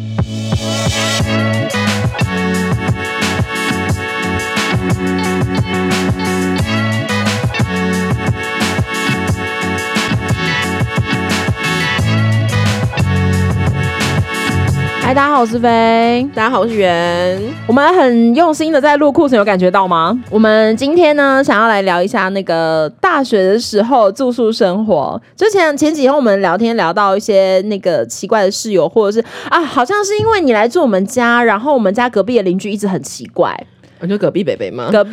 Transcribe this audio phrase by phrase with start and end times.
[0.00, 0.49] Thank you.
[15.10, 16.24] 嗨，大家好，我是飞。
[16.36, 17.42] 大家好，我是圆。
[17.66, 20.16] 我们很用心的在录库存，有感觉到吗？
[20.30, 25.20] 我们今天呢，想要来聊一下那个大学的时候住宿生活。
[25.36, 33.52] 之前前几天我们聊天聊到一些那个奇怪的室友，或者是啊，好像是因为你来住我们家，然后我们家隔壁的邻居一直很奇怪。
[33.98, 34.90] 我就隔壁北北吗？
[34.92, 35.04] 隔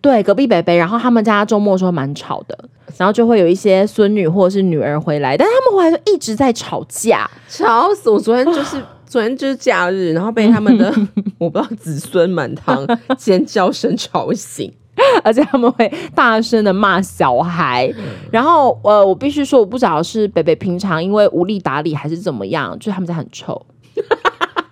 [0.00, 2.58] 对隔壁北北，然后他们家周末的时候蛮吵的，
[2.96, 7.30] 然后就会有一些孙女或者是女儿回来，但是他们回来就一直在吵架。
[7.46, 8.18] 吵死我！
[8.18, 8.82] 昨天就是
[9.14, 10.92] 昨天就是假日，然后被他们的
[11.38, 12.84] 我不知道子孙满堂
[13.16, 14.74] 尖叫声吵醒。
[15.22, 17.88] 而且他们会大声的骂小孩，
[18.32, 23.64] 然后呃，我必须说，我不知道是北北平常因为无力打理还是怎么样，就是他们家很臭，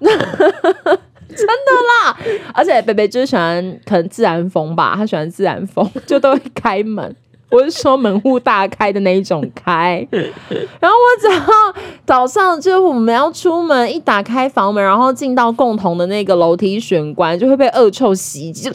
[0.01, 2.19] 真的啦。
[2.53, 7.15] 而且北北就是喜欢可能自然风吧，他喜欢自然风，就都会开门。
[7.53, 11.75] 我是说门户大开的那一种开，然后我早上
[12.07, 18.73] 早上就是我们要出门，一打开房门，然后进到共同的那个楼梯玄关，就会被恶臭袭击，就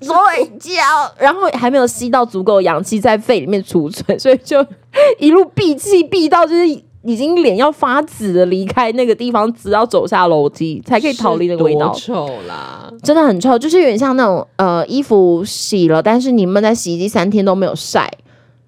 [0.00, 0.82] 睡觉，
[1.18, 4.64] 然后还没有吸到足够氧气在肺里面储存，所以就
[5.18, 6.66] 一路闭气闭到就是
[7.02, 11.90] 已经脸要发紫的离开那个地方，直到走下楼梯才可以逃离那个味道。
[11.94, 12.92] 臭啦！
[13.02, 18.10] 真的很臭，就是有点像那种呃衣服洗了，但是你们在洗衣机三天都没有晒，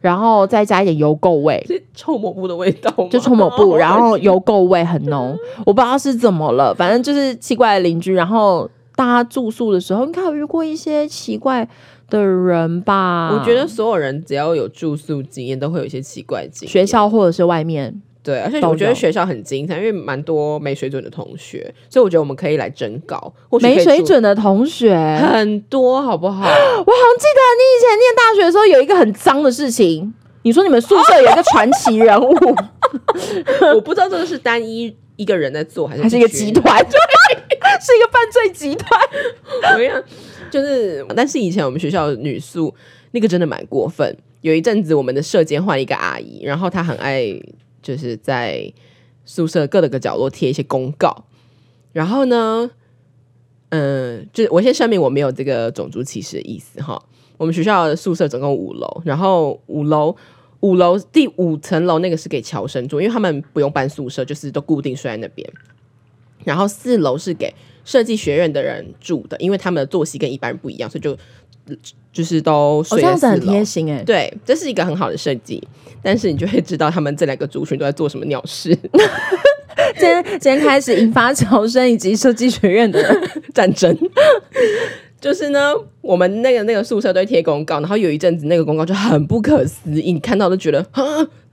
[0.00, 2.90] 然后再加一点油垢味，是臭抹布的味道？
[3.10, 5.36] 就臭抹布， 然后油垢味很浓，
[5.66, 8.14] 我不知道是怎么了，反正就是奇怪的邻居。
[8.14, 11.68] 然后大家住宿的时候，应该有遇过一些奇怪
[12.08, 13.30] 的人吧？
[13.38, 16.72] 我觉得所有人只要有住宿经验，都会有一些奇怪经验。
[16.72, 18.00] 学校或者是外面。
[18.22, 26.42] 对，而且我觉得有学校很精彩，因为蛮多没水准的同学，所以我觉得我们可以来征稿，没水住准的同学，很多，好不好？
[26.46, 32.32] 我好像记得你以前念大学的时候有一个很脏的事情，你说你们宿舍有一个传奇人物，
[33.74, 36.90] 我不知道这个是单一一个人在做，还是还是一个集群团， 对，
[37.80, 39.00] 是一个犯罪集团。
[39.70, 40.00] 怎么样，
[40.48, 42.72] 就是，但是以前我们学校的女宿
[43.10, 44.16] 那个真的蛮过分。
[44.42, 47.24] 有一阵子，我们的舍监换了一个阿姨，然后她很爱
[47.82, 48.72] 就是在
[49.24, 51.24] 宿舍各个角落贴一些公告。
[51.92, 52.70] 然后呢，
[53.70, 57.02] 嗯，就我先声明我没有这个种族歧视的意思哈。
[57.36, 60.14] 我们学校的宿舍总共五楼，然后五楼
[60.60, 65.50] 五楼第五层楼那个是给侨生住，因为他们不用搬宿舍，就是都固定睡在那边。
[66.44, 67.52] 然后四楼是给
[67.84, 71.16] 设计学院的人住的，因为他们的作息跟一般人不一样，所以就
[72.12, 73.64] 就是都这样子很贴。
[73.64, 74.02] 心哎。
[74.04, 75.62] 对，这是一个很好的设计，
[76.02, 78.76] 但是你就会知道他们这两个族群都在做什么鸟事
[79.98, 83.02] 今天今天开始引发潮生以及设计学院的，
[83.54, 83.96] 战争。
[85.20, 91.02] 就是呢，我们那个那个宿舍都会贴公告，然后有一阵子那个公告就很不可思议，你看到都觉得 哈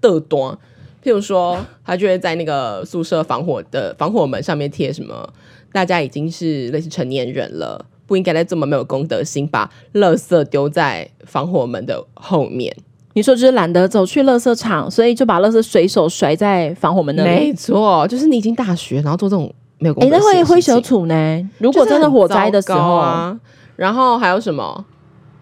[0.01, 0.59] 的多。
[1.03, 5.31] 譬如说，他就会在那个宿舍防火的防火门上面贴什么，
[5.71, 12.75] 大家已经是类似成年人了，不应该再这么没有公德心，把垃圾丢在防火门的后面。
[13.13, 17.29] 你说就是懒得走去垃圾场，所以就把垃圾随手甩在防火门那里。
[17.29, 21.49] 没错，就是你已经大学，然后做这种没有公哎、德那会灰熊心的事情土呢？
[21.59, 23.39] 如如果真的火灾的时候，啊，
[23.75, 24.85] 然后还有什么？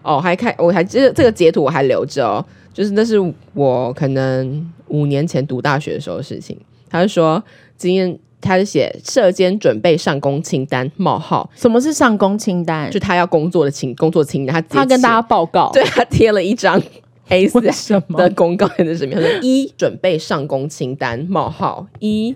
[0.02, 3.18] 哦，还看我还这这个截图我还留着哦，就是那是
[3.54, 6.58] 我可能五年前读大学的时候的事情。
[6.90, 7.42] 他就说
[7.76, 12.90] 今天他是写社监准备上工清单冒号，什么是上工清单？
[12.90, 16.80] 就他要工作的清工作清单，他直接他跟大家写报告，对他贴了一张
[17.28, 22.34] A 四什么的公告还是什么，他说一准备上工清单冒号一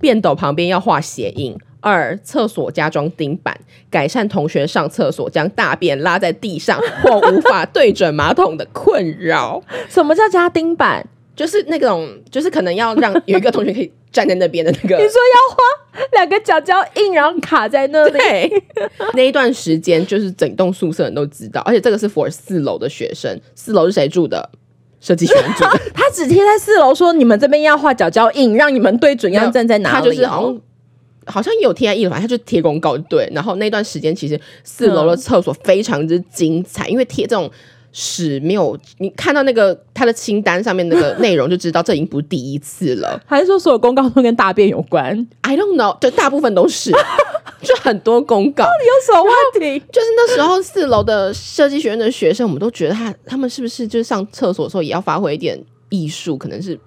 [0.00, 1.56] 便斗旁边要画鞋印。
[1.82, 9.62] 二、厕所加装钉板，改善同学上厕所将大便拉在地上或无法对准马桶的困扰。
[9.88, 11.08] 什么叫加钉板？
[11.40, 18.12] 就是那种，就是可能要让有一个同学可以站在那边的那个你说要花两个脚脚印，然后卡在那里。
[18.12, 18.62] 对，
[19.16, 24.50] 那一段时间就是整栋宿舍人都知道，而且这个是 for 四楼的学生，四楼是谁住的？
[25.00, 30.60] 设计学院住的， 他只贴在四楼说你们这边要画脚脚印，让你们对准要站在哪里、他就是好哦像。
[31.26, 33.26] 好像也有贴在一楼，他就贴公告对。
[33.32, 37.50] 然后那段时间其实四楼的厕所非常之精彩，因为贴这种
[37.92, 43.20] 屎没有你看到那个他的清单上面那个内容就知道这已经不是第一次了。
[43.26, 46.92] 还是说所有公告都跟大便有关？I don't know，就大部分都是，
[47.62, 48.64] 就很多公告。
[48.64, 49.84] 到底有什么问题？
[49.92, 56.78] 就是那时候四楼的设计学院的学生，我们都觉得他他们是不是就是上厕所的时候也要发挥一点艺术，可能是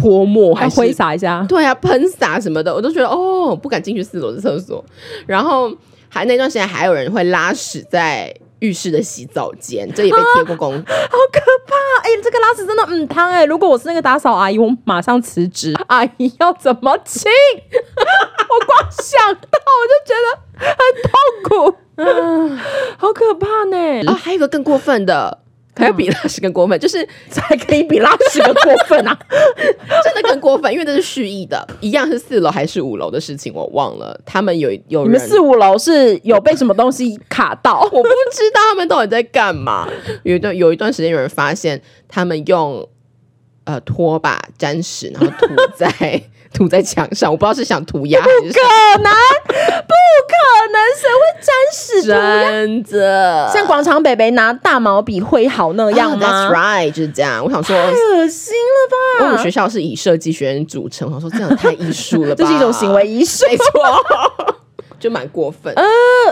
[0.00, 4.82] 泼墨还 还是挥洒一下，对啊，喷洒什么的，我都觉得哦，不敢进去四楼的厕所。
[5.26, 5.70] 然后
[6.08, 10.72] 还那段时间还有人会拉屎在浴室的洗澡间，这也被贴过公。
[10.80, 11.74] 好可怕！
[12.02, 15.74] 哎、这个拉屎真的嗯汤哎、如果我是那个打扫阿姨，我马上辞职。
[15.88, 17.30] 阿姨要怎么清？
[17.70, 20.26] 我光想到我就觉得
[20.66, 21.12] 很痛
[21.48, 21.76] 苦，
[22.98, 23.76] 好可怕呢！
[24.06, 25.38] 啊，还有一个更过分的，
[25.76, 29.18] 还有比拉屎更过分，就是 才可以比拉屎更过分啊！
[30.04, 34.20] 真的更过分，因为这是蓄意的，一样是四楼还是五楼的事情，我忘了。
[34.26, 37.80] 他们有有你们四五楼是有被什么东西卡到？
[37.92, 39.88] 我不知道他们到底在干嘛。
[40.24, 42.86] 有一段有一段时间，有人发现他们用
[43.64, 45.88] 呃拖把沾屎，然后涂在
[46.52, 49.10] 涂在墙上，我不知道是想涂鸦还是什么可能，
[49.52, 49.94] 不
[50.28, 50.34] 可
[50.72, 52.02] 能，谁会沾屎？
[52.02, 57.44] 真的像广场北北拿大毛笔挥毫那样啊吗？？That's right，就是这样。
[57.44, 59.26] 我想说，太恶心了吧！
[59.26, 62.36] 我们学校是以设计学院组成，我想说这样太艺术了吧？
[62.44, 63.46] 这是一种行为，艺术。
[63.48, 63.64] 没错，
[64.98, 65.72] 就蛮过分。
[65.74, 65.84] 呃，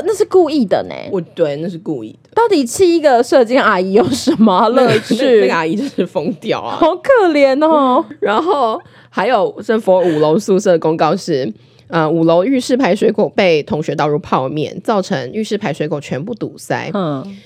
[0.05, 0.95] 那是故意的呢。
[1.11, 5.41] 我对那是故意的，到底气一个射精阿姨有什么乐那趣？
[5.41, 6.77] 那个阿姨就是疯掉啊。
[6.79, 8.05] 好可怜哦！
[8.21, 8.81] 然后
[9.11, 11.53] 还有是佛五楼宿舍公告是，
[11.89, 17.37] 呃，五楼浴室排水口被同学倒入泡面，造成浴室排水口全部堵塞，嗯，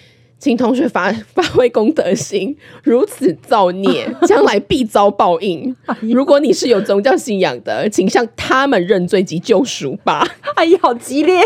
[0.42, 5.72] 请同学发发挥公德心， 如此造孽， 将来必遭报应。
[6.00, 10.26] 如果你是有宗教信仰的，请向他们认罪及救赎吧。
[10.56, 11.40] 阿姨好激烈，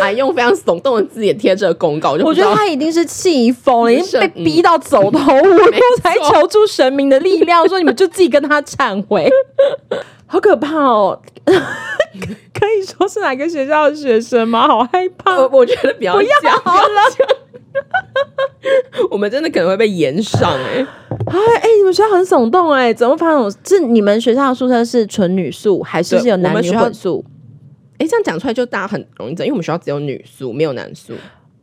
[0.00, 5.70] 哎，用非常耸动的字眼贴这个公告，我觉得他一定是气疯了，已经是被逼到走投无路，
[6.02, 9.30] 才求助神明的力量，说你们就自己跟他忏悔，
[10.32, 11.20] 好可怕哦！
[11.44, 14.66] 可以说是哪个学校的学生吗？
[14.66, 15.36] 好害怕！
[15.36, 17.02] 我我觉得不要不要了，
[19.12, 20.86] 我们真的可能会被延上哎、
[21.26, 23.54] 哎哎，你们学校很耸动哎，怎么发生？
[23.62, 27.22] 是你们学校的宿舍是纯女宿，还是是有男女混宿？
[27.98, 31.12] 哎、这样讲出来就大家很容易整，因为我们学校只有女宿，没有男宿。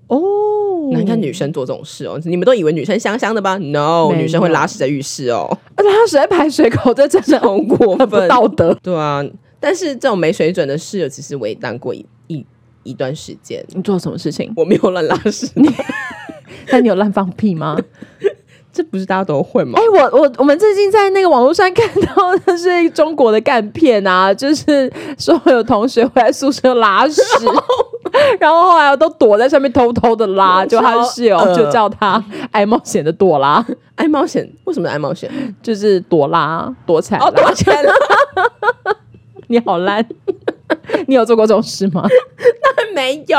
[0.10, 8.28] 哦，那你看女生做这种事哦，你们都以为女生香香的吧？No，女生会拉屎在浴室哦，而且他死在排水口，这真的很过分。
[8.28, 8.74] 道德。
[8.84, 9.24] 对啊，
[9.60, 12.46] 但是这种没水准的室友，其实我也当过一一
[12.84, 14.52] 一段时间，你做什么事情？
[14.56, 15.48] 我没有乱拉屎，
[16.72, 17.78] 但你有乱放屁吗？
[18.72, 19.84] 这不是大家都会吗哎、？
[20.12, 27.22] 我我我们最近在那个网络上看到的是中国的干片啊， 就是说有同学回来宿舍拉屎，
[28.40, 34.48] 然后后来都躲在上面偷偷的拉，就他的室友就叫他 爱冒险的朵拉，爱冒险？
[34.66, 35.30] 为什么爱冒险？
[35.64, 37.42] 就是朵拉躲起来哦，拉。
[37.44, 37.92] 躲起来了，
[39.48, 40.06] 你好烂，
[41.08, 42.08] 你有做过这种事吗？
[42.78, 43.38] 那没有。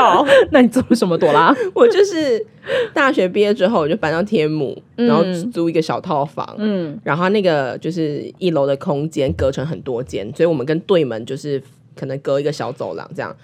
[0.51, 1.55] 那你做了什么朵拉？
[1.73, 2.45] 我就是
[2.93, 11.61] 大学毕业之后，我就搬到天母，然后租一个小套房，嗯，然后那个就是一楼的空间隔成很多间，所以我们跟对门就是
[11.95, 13.35] 可能隔一个小走廊这样。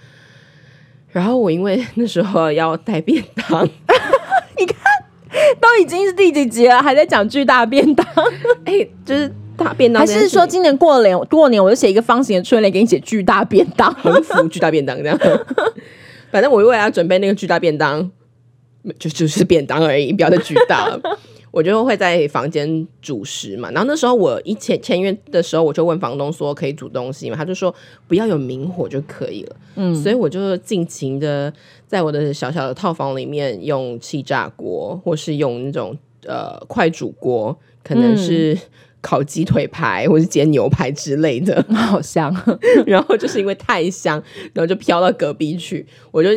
[1.10, 3.64] 然后我因为那时候要带便当，
[4.58, 4.76] 你看
[5.58, 8.06] 都已经是第几集了，还在讲巨大便当，
[8.66, 13.92] 哎、就是大便当还是说今年过年过年我就写一个方形的春联给你写巨大便当？
[14.00, 15.18] 横幅巨大便当这样？
[16.30, 18.10] 反正我为了要准备那个巨大便当，
[18.98, 21.00] 就就是便当而已，不要再巨大了。
[21.50, 27.36] 我就会在房间煮食嘛，然后那时候我一签签约的时候，我就问房东说可以煮东西嘛？
[27.36, 27.74] 他就说
[28.06, 29.56] 不要有明火就可以了。
[29.76, 31.50] 嗯，所以我就尽情的
[31.86, 38.56] 在我的小小的套房里面用气炸锅，或是用那种呃快煮锅，可能是
[39.00, 41.64] 烤鸡腿排或是煎牛排之类的。
[41.74, 42.34] 好香，
[42.86, 46.28] 然后就是因为太香，然后就飘到隔壁去，我就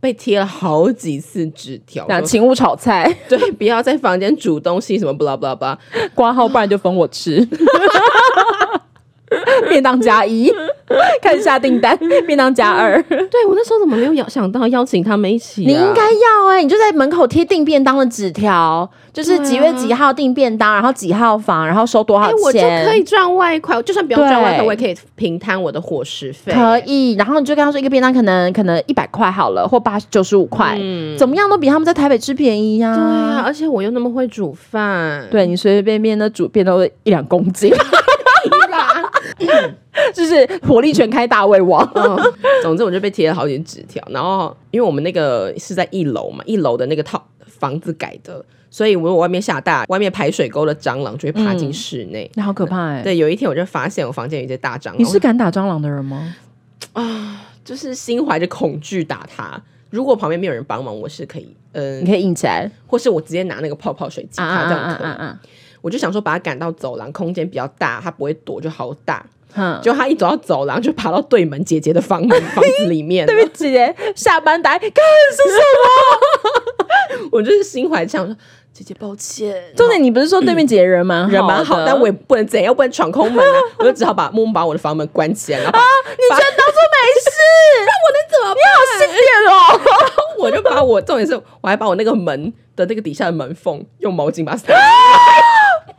[0.00, 5.76] 被贴了好几次纸条，说那请勿炒菜， 对，不要在房间煮东西，什么 blah blah blah。
[6.14, 7.46] 挂号，不然就分我吃。
[9.68, 10.52] 便当加一，
[11.20, 13.02] 开始下订单， 便当加二。
[13.02, 15.66] 对我那时候怎么没有邀想到邀请他们一起、啊？
[15.66, 26.52] 你应该要哎、你就在门口贴订便当的纸条，就是几月几号订便当，然后几号房，然后收多少哎、钱，我就可以赚外快，就算不用赚外快，我也可以平摊我的伙食费。
[26.52, 30.78] 可以，然后你就跟他说一个便当可能可能一百块好了，或八九十五块，
[31.18, 37.78] 怎么样都比他们在台北吃便宜呀、对啊，而且我又那么会煮饭，对你随随便便的煮便都一两公斤，啦。
[40.14, 41.82] 就是火力全开大胃王。
[41.94, 42.16] 嗯，
[42.62, 52.30] 总之我就被贴了好几纸条，然后因为我们那个是在一楼嘛，一楼的那个套房子改的，所以我外面下大，外面排水沟的蟑螂就会爬进室内。
[52.34, 56.34] 那好可怕哎、对，有一天我就发现我房间有一只大蟑螂，你是敢打蟑螂的人吗？
[56.92, 59.60] 啊 就是心怀着恐惧打它。
[59.90, 65.06] 如果旁边没有人帮忙，我是可以，嗯、你可以硬起来或是我直接拿那个泡泡水挤啊他，这样可以。
[65.06, 65.40] 啊！
[65.80, 69.24] 我就想说把它赶到走廊，空间比较大，它不会躲就好打。
[69.54, 73.24] 哼，就他一走到走廊，就爬到对门姐姐的房门房子里面。
[73.28, 75.58] 对不起，姐姐下班打，干是什
[77.18, 77.28] 么？
[77.32, 78.36] 我就是心怀这样说，
[78.76, 79.72] 姐姐抱歉。
[79.74, 83.58] 重点你不是说对面姐姐人蛮人蛮好，但我也不能怎样，不能闯空门啊！
[83.80, 85.70] 我就只好把默默把我的房门关起来，了。
[85.70, 85.80] 啊
[86.10, 87.30] 你居然 当做没事，
[87.86, 88.60] 那我能怎么办？
[88.60, 89.56] 你好心点哦！
[90.44, 94.66] 我就把我重点是，我还把我那个门的那个底下的门缝用毛巾把它塞。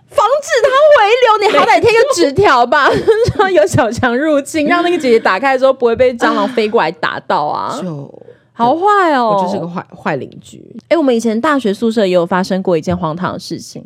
[0.10, 2.90] 防止它回流，你好歹贴个纸条吧，
[3.36, 7.78] 说有小强入侵，让那个姐姐打开的时候不会被蟑螂飞过来打到啊！
[7.82, 8.12] 就
[8.58, 10.76] 好坏哦，我就是个坏坏邻居。
[10.90, 13.84] 哎、我们以前大学宿舍也有发生过一件荒唐的事情，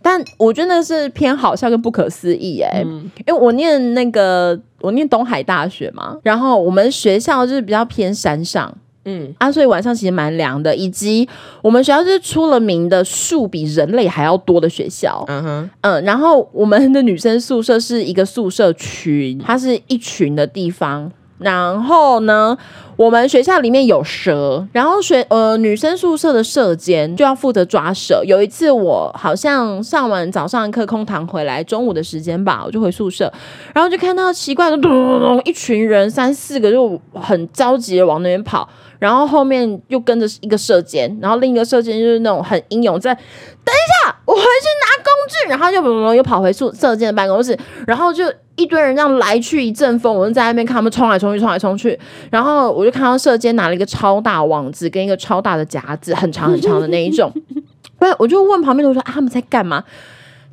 [0.00, 2.82] 但我觉得那是偏好笑跟不可思议哎、
[3.26, 8.72] 因为我念那个我念东海大学嘛，然后我们学校就是比较偏山上。
[9.04, 11.28] 嗯，啊，所以晚上其实蛮凉的，以及
[11.60, 15.24] 我们学校就是出了名的树比人类还要多的学校。
[15.26, 21.10] 嗯哼，嗯，然后我们的女生宿舍是一个宿舍群，它是一群的地方。
[21.42, 22.56] 然后呢，
[22.96, 28.22] 我们学校里面有蛇，然后学呃女生宿舍的舍监就要负责抓蛇。
[28.24, 33.32] 有一次我好像上完早上课空堂回来，中午的时间吧，我就回宿舍，
[33.74, 38.68] 然后就看到奇怪的咚咚咚，一群人三四个就很着急的往那边跑，
[38.98, 48.24] 然后后面又跟着一个射箭，然后另一个射箭就是那种很英勇在，等一下，我回去拿工具，然后又又又跑回宿射箭的办公室，然后就
[48.56, 51.98] 一堆人这样来去一阵风，我就在那边看他们冲来冲去，冲来冲去，
[52.30, 57.32] 然后我就看到射箭拿了一个超大网子跟一个超大的夹子，很长很长的那一种，
[57.98, 59.82] 不是，我就问旁边的同学、啊、他们在干嘛？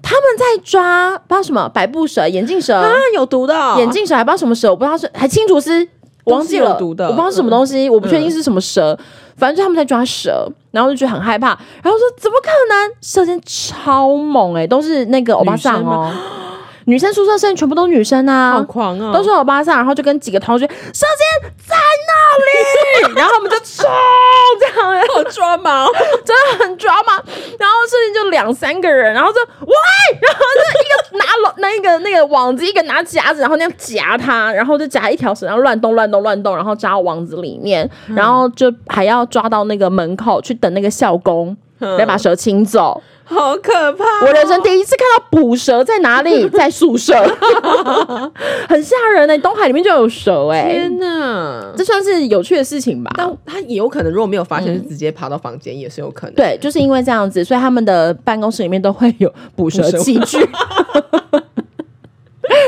[0.02, 3.54] 他们在抓不知道什么百步蛇、眼镜蛇、啊，有毒的。
[3.54, 5.86] 哦、眼镜蛇，还不知道什么蛇，我不知道是还清楚是，
[6.24, 7.06] 我忘记了，毒的。
[7.06, 8.98] 我不知道是什么东西，我不确定是什么蛇，
[9.36, 11.48] 反正就他们在抓蛇，然后就觉得很害怕，
[11.84, 12.96] 然后说怎么可能？
[13.02, 16.10] 射箭超猛哎、都是那个欧巴桑哦，
[16.90, 21.76] 女生宿舍生全部都是女生啊，好狂哦，都是欧巴桑，然后就跟几个同学射箭在
[22.08, 23.86] 那里， 然后我们就冲
[24.60, 25.88] 这样，好抓毛，
[26.26, 27.14] 真的很抓嘛。
[27.60, 29.76] 然后射箭就两三个人，然后就喂，
[30.20, 41.56] 然后就一个拿了 那个那个网子，一个拿夹子，然后那样夹它，然后就夹一条绳，然后乱动乱动乱动，然后扎到网子里面，然后就还要抓到那个门口去等那个校工。
[41.98, 43.02] 来把蛇清走。
[43.30, 44.04] 好可怕！
[44.26, 46.50] 我人生第一次看到捕蛇在哪里？
[46.50, 47.14] 在宿舍，
[48.68, 51.72] 很吓人呢、东海里面就有蛇哎、天哪！
[51.78, 53.12] 这算是有趣的事情吧？
[53.16, 56.36] 但他也有可能，如果没有发现，就直接爬到房间，也是有可能。
[56.36, 60.38] 对，就是因为这样子，所以他们的办公室里面都会有捕蛇捕蛇器具，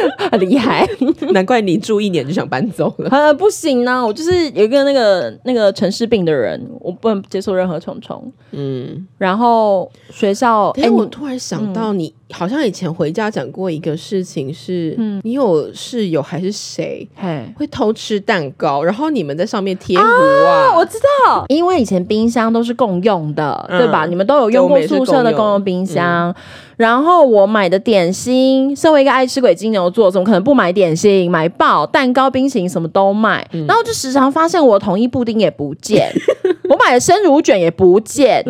[0.32, 0.88] 很厉害。
[1.32, 3.10] 难怪你住一年就想搬走了。
[3.10, 8.32] 呃，不行呢、我就是有一个那个那个城市病的人，我不能接受任何虫虫。
[8.52, 17.46] 嗯，然后学校，哎、哎，我突然想到，你好像以前回家讲过一个事情，是嗯你有室友还是谁嘿。
[17.58, 20.76] 会偷吃蛋糕，然后你们在上面贴糊啊，啊？
[20.76, 24.06] 我知道，因为以前冰箱都是共用的，嗯对吧？
[24.06, 26.34] 你们都有用过宿舍的共用冰箱。
[26.78, 31.30] 然后我买的点心，身为一个爱吃鬼金牛座，怎么可能不买点心？
[31.30, 33.48] 买爆蛋糕、冰淇淋什么都买。
[33.54, 36.12] 嗯然后就时常发现我的统一布丁也不见，
[36.70, 38.44] 我买的生乳卷也不见。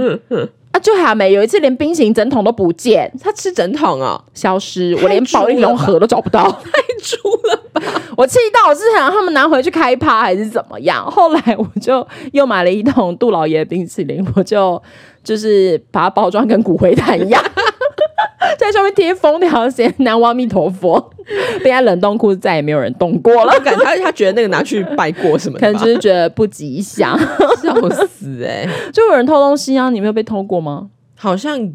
[0.81, 6.49] 啊，就还没有一次连冰淇淋整桶都不见，他吃整桶哦，消失，我连保利龙盒都找不到。
[6.73, 7.81] 太猪了吧？
[8.17, 11.05] 我气到我是想让他们拿回去开趴还是怎么样？
[11.09, 14.81] 后来我就又买了一桶杜老爷冰淇淋，我就
[15.23, 17.43] 就是把它包装跟骨灰坛一样，
[18.61, 21.11] 在上面贴封条写“南无阿弥陀佛”，
[21.63, 27.17] 被在冷冻库再也没有人动过了我，感他他觉得那个拿去拜过什么的，可能就是觉得不吉祥。
[27.61, 27.75] 笑
[28.07, 30.89] 死哎、就有人偷东西啊，你没有被偷过吗？
[31.17, 31.71] 好像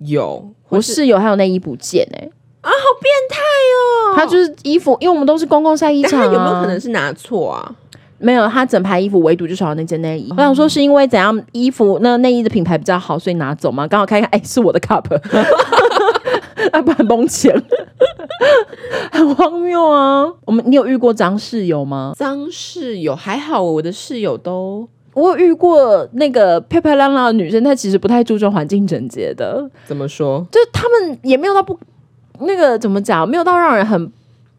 [0.00, 2.28] 有，我室友还有内衣不见哎、
[2.60, 4.14] 啊，好变态哦！
[4.16, 7.74] 他就是衣服，因为我们都是公共晒衣但场、有没有可能是拿错啊？
[8.20, 10.28] 没有，他整排衣服唯独就少了那件内衣。
[10.36, 13.86] 我想说是因为怎样衣服那内衣的品牌比较好，所以拿走嘛。
[13.86, 15.04] 刚好看一看，哎、是我的 cup，
[16.72, 17.54] 啊，不然崩钱，
[19.12, 20.26] 很荒谬啊。
[20.44, 22.12] 我们你有遇过脏室友吗？
[22.16, 30.46] 脏室友还好，我的室友都我有遇过那个漂漂亮亮的女生，她其实不太注重环境整洁的，怎么说？
[30.50, 31.78] 就是她们也没有到不
[32.40, 34.10] 那个怎么讲，没有到让人很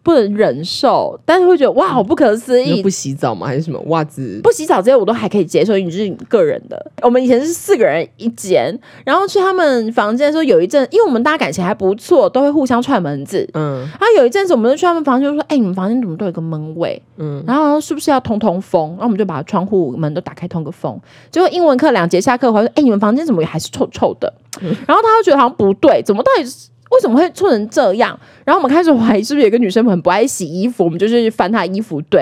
[0.04, 2.90] 不能忍受，但是会觉得哇，好不可思议你不。
[2.90, 3.48] 洗澡吗？
[3.48, 4.42] 还是什么袜子？
[4.44, 6.92] 不洗澡这些我都还可以接受，因为就是你个人的。
[7.02, 13.48] 我们以前是四个人一间，然后去他们房间的时候，有一阵，因为我们大家感情还不错，都会互相串门子。
[13.54, 17.02] 嗯然后有一阵子，我们就去他们房间，就说：“哎、你们房间怎么都有个闷味？
[17.18, 21.00] 嗯，然后是不是要通通风？”然后我们就把窗户门都打开通个风。
[21.32, 28.20] 结果英文课两节下课回来说：“哎、你们房间怎么还是臭臭的？”然后他就觉得好像不对，怎么到底是为什么会臭成这样？
[28.44, 32.22] 然后我们开始怀疑是不是有一个女生很不爱洗衣服，我们就去翻她衣服堆。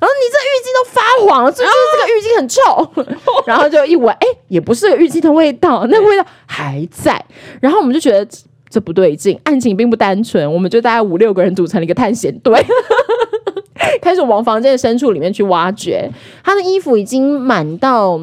[0.00, 3.14] 然后你这浴巾都发黄了，是不是这个浴巾很臭？
[3.46, 7.24] 然后就一闻，哎、也不是浴巾的味道，那个味道还在。
[7.60, 8.26] 然后我们就觉得
[8.68, 12.64] 这不对劲，案情并不单纯，我们就大概五六个人组成了一个探险队。
[14.00, 16.10] 开始往房间的深处里面去挖掘，
[16.42, 18.20] 他的衣服已经满到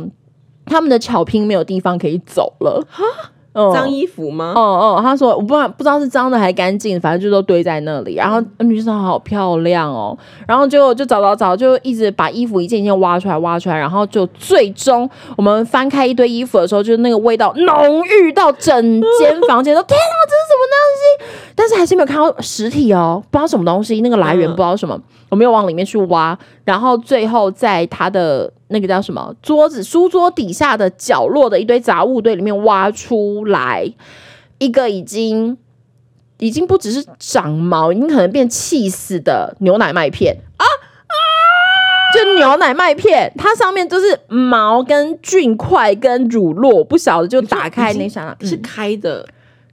[0.66, 2.86] 他们的巧拼没有地方可以走了。
[3.54, 4.54] 嗯脏衣服吗？
[4.56, 8.16] 哦哦，他说我不知道不知道是脏的还是干净，反正就都堆在那里。
[8.16, 10.18] 然后女生好漂亮哦，
[10.48, 18.74] 然后就就找找找，就一直把衣服一件一件挖出来挖出来，然后就最终我们翻开一堆衣服的时候，就是那个味道浓郁到整
[19.20, 21.52] 间房间 都天啊，这是什么东西？
[21.56, 24.98] 但是还是没有看到实体哦，不知道什么东西，那个来源嗯不知道什么，
[25.30, 26.38] 我没有往里面去挖。
[26.64, 33.94] 然后最后在他的那个叫什么桌子书桌底下的角落的一堆杂物堆里面挖出来
[34.58, 35.58] 一个已经
[36.40, 41.16] 已经不只是长毛，已经可能变气死的牛奶麦片啊啊！
[42.14, 49.28] 就牛奶麦片，它上面就是毛跟菌块跟乳酪，我不晓得就打开那刹那是嗯开的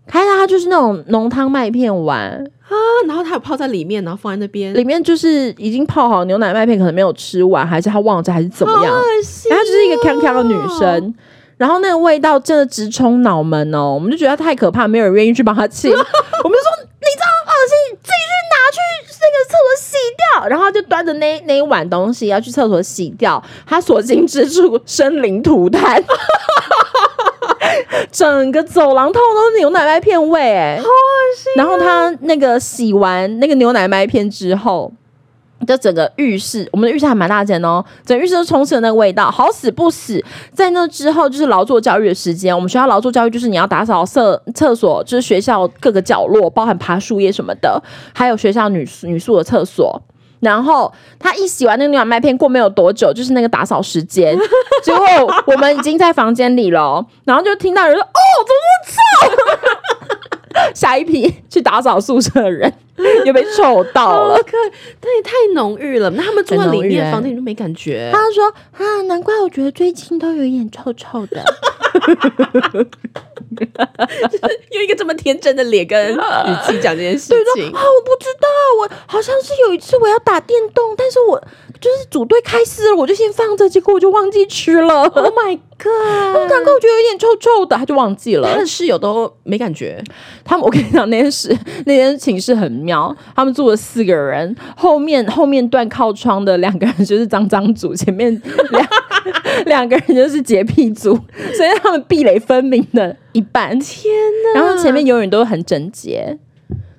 [0.09, 2.19] 开它就是那种浓汤麦片碗，
[2.67, 2.75] 啊，
[3.07, 8.95] 然后它有泡在里面，然后放在那边，里面就是已经泡好牛奶麦片，可能没有吃完，还是他忘记，还是怎么样？
[8.95, 11.15] 恶心然后她就是一个康康的女生，
[11.59, 15.91] 然后那个味道真的直冲脑门哦，我们就觉得她太可怕，没有人愿意去帮她清。
[15.93, 18.79] 我们就说你这样恶心，自己去拿去
[19.21, 26.03] 那个厕所洗掉，然后就端着那那一碗东西要去厕所洗掉，她所经之处生灵涂炭。
[28.11, 34.93] 整个走廊通通都是牛奶麦片味、哎，好恶心、然后他那个洗完那个牛奶麦片之后，
[35.67, 42.55] 就整个浴室，我们的浴室还蛮大间哦，整个浴室都充斥了那个味道，好死不死，在那之后就是劳作教育的时间。
[42.55, 47.83] 我们学校劳作教育就是你要打扫厕厕所，就是学校各个角落，包含爬树叶什么的，
[48.15, 50.01] 还有学校女女宿的厕所。
[50.41, 54.39] 然后他一洗完那个牛奶麦片，过没有多久，就是那个打扫时间。
[54.85, 55.07] 结果
[55.47, 62.73] 我们已经在房间里了，然后就听到有人说：“哦，怎么这么臭？” 下一批去打扫宿舍的人
[63.25, 64.37] 又被臭到了。
[64.37, 64.53] 好可，
[65.01, 66.11] 但也太浓郁了。
[66.11, 68.11] 那他们住在里面房间，你就没感觉？
[68.15, 71.43] 他说啊，难怪我觉得最近都有一点臭臭的。
[74.71, 76.19] 用一个这么天真的脸跟语
[76.67, 78.49] 气讲这件事情啊，，我不知道，
[78.81, 81.41] 我好像是有一次我要打电动，但是我
[81.81, 85.03] 就是组队开撕了，我就先放着，结果我就忘记吃了。
[85.05, 86.51] Oh my god！
[86.51, 88.59] 难怪我觉得有点臭臭的，他就忘记了他。
[88.59, 90.03] 的室友都没感觉，
[90.45, 91.57] 他们，我跟你讲，那件事
[91.87, 98.31] 那间寝室很妙，他们住了四个人，后面后面断靠窗的两个人就是脏脏组，前面
[98.71, 98.89] 两
[99.67, 101.15] 两个人就是洁癖组，
[101.55, 103.79] 所以他们壁垒分明的一半。
[103.79, 104.13] 天
[104.55, 104.61] 哪！
[104.61, 106.39] 然后前面永远都很整洁。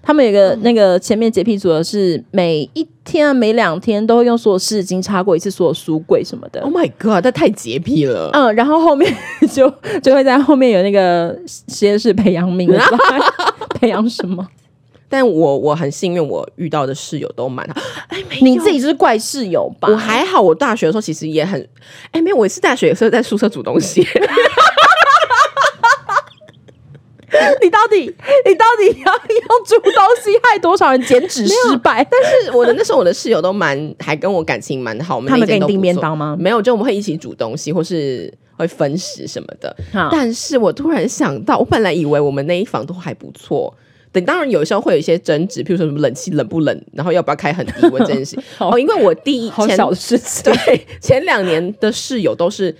[0.01, 6.73] 他们有个那个前面洁癖组的是每一天啊每两天都会用所有湿纸巾擦过一次所有书柜什么的 Oh。
[6.73, 7.23] my god！
[7.23, 8.31] 他太洁癖了。
[8.33, 9.13] 嗯，然后后面
[9.53, 9.71] 就
[10.01, 12.67] 就会在后面有那个实验室培养皿，
[13.79, 14.47] 培养什么？
[15.09, 17.81] 但我我很幸运，我遇到的室友都蛮好。
[18.09, 19.89] 哎，没有你自己就是怪室友吧？
[19.89, 21.67] 我还好，我大学的时候其实也很，
[22.11, 24.07] 哎，没有，我是大学也是在宿舍煮东西。
[27.61, 27.99] 你到底
[28.45, 32.05] 你到底要用煮东西害多少人减脂失败？
[32.09, 35.15] 但是我的那时候我的室友都蛮，还跟我感情蛮好。
[35.15, 39.75] 我们他们给你订便当吗没有，就我们会一起煮东西，或是会分食什么的。
[40.11, 43.73] 但是我突然想到，我本来以为我们那一房都还不错。
[44.11, 48.37] 等当然有时候会有一些争执，譬如说什么冷气冷不冷，然后要不要开很低 温这件事。
[48.57, 50.51] 好哦，因为我第一前事情。
[50.51, 52.75] 对前两年的室友都是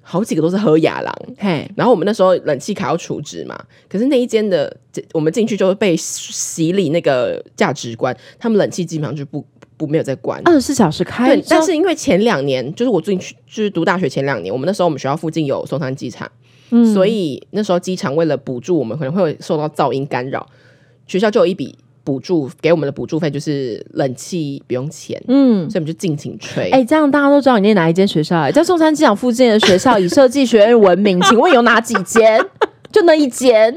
[0.00, 9.44] 好几个都是喝雅郎，嘿，然后我们那时候冷气卡要储值嘛，可是那一间的这我们进去就会被洗礼那个价值观，他们冷气基本上就不
[9.76, 10.40] 不没有在关。
[10.44, 16.30] 二十四小时开对，，但是因为前两年就是我进去就是读大学前两年，我们那时候我们学校附近有松山机场，
[16.70, 20.46] 嗯所以那时候机场为了补助我们可能会受到噪音干扰，
[21.08, 25.68] 学校就有一笔补助给我们的补助费，就是冷气不用钱，嗯。
[25.68, 26.70] 所以我们就尽情吹。
[26.70, 32.40] 哎、这样大家都知道你念哪一间学校、哎，在松山机场附近的学校以设计学院闻名，请问有哪几间？
[32.92, 33.74] 就那一间。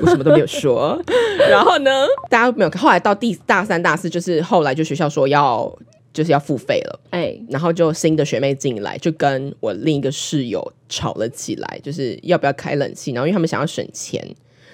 [0.00, 0.98] 我什么都没有说。
[1.50, 1.90] 然后呢，
[2.30, 2.80] 大家没有看。
[2.80, 5.70] 后来到第大三、大四，就是后来就学校说要
[6.14, 13.12] 就是要付费了，哎，然后就新的学妹进来，就跟我另一个室友吵了起来，就是要不要开冷气。
[13.12, 14.26] 然后因为他们想要省钱，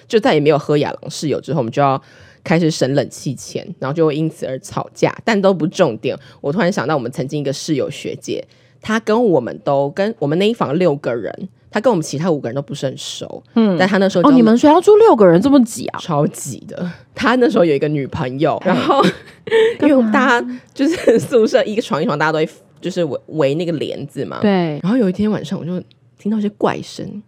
[0.07, 2.01] 就再也没有喝亚郎室友之后，我们就要
[2.43, 6.17] 开始省冷气钱，然后就会因此而吵架，但都不重点。
[6.41, 8.43] 我突然想到，我们曾经一个室友学姐，
[8.81, 15.99] 她跟我们都跟我们那一房六个人，她跟我们其他五个人都不是很熟，嗯，但她那时候哦，就你们学校住六个人这么挤啊？
[15.99, 16.91] 超挤的。
[17.15, 19.01] 他那时候有一个女朋友，然后
[19.81, 22.49] 因为大家就是宿舍一个床一床，大家都会
[22.81, 24.41] 就是围围那个帘子嘛。。
[24.41, 25.81] 对，然后有一天晚上，我就
[26.19, 27.23] 听到一些怪声，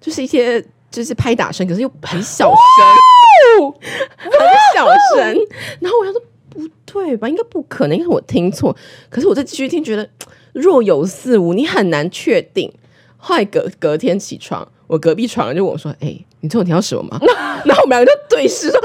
[0.00, 0.64] 就是一些
[0.96, 3.72] 就是拍打声，可是又很小声，
[4.18, 4.32] 很
[4.74, 5.36] 小声。
[5.78, 8.74] 然后我想说不对吧，应该不可能，因为我听错。
[9.10, 10.08] 可是我再继续听，觉得
[10.54, 12.72] 若有似无，你很难确定。
[13.18, 17.18] 后来隔隔天起床，我隔壁床就问我说：“哎、你最后听到什么吗？”
[17.66, 18.80] 然后我们两个就对视说：“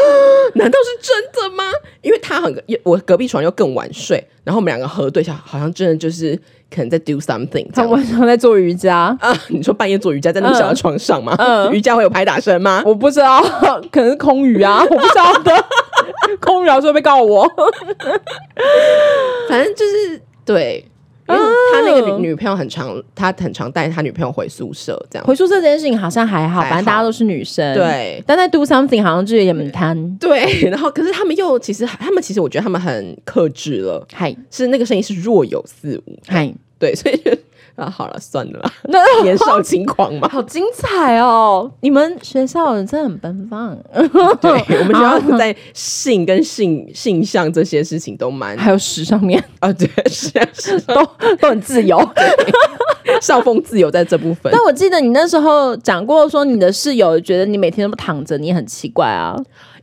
[0.56, 1.64] 难道是真的吗？”
[2.02, 6.38] 因为他很 我隔壁床又更晚睡，然后我们两个核对一下，好像真的就是
[6.74, 9.38] 可能在 do something 他晚上在做瑜伽，啊。
[9.50, 11.36] 你说半夜做瑜伽在那么小的床上吗？
[11.38, 12.82] 嗯瑜伽会有拍打声吗？
[12.86, 13.42] 我不知道，
[13.92, 15.66] 可能是空余啊， 我不知道的。
[16.40, 17.46] 空余老师会不会告我？
[19.50, 20.86] 反正就是对。
[21.36, 25.26] 因为他那个女女朋友很常，他很常带他女朋友回宿舍这样。
[25.26, 30.18] 回宿舍这件事情好像还好，还好反正大家都是女生。，对但在 do something 好像就有点很贪。
[30.18, 36.18] 对， 然后可是他们又其实他们其实我觉得他们很克制了，嗨是那个声音是若有似无。
[36.28, 37.32] 嗨，对，所以就
[37.76, 40.28] 啊好了算了啦， 那年少轻狂嘛。
[40.28, 41.72] 好精彩哦！
[41.82, 43.78] 你们学校人真的很奔放，
[44.42, 51.98] 对，我们学校 在性跟性性向这些事情都蛮还有屎上面啊，对，是啊是啊都都很自由。
[53.22, 54.62] 校风自由在这部分但。
[54.64, 59.36] 我记得你那时候讲过，说你的室友觉得你每天都躺着，你很奇怪啊。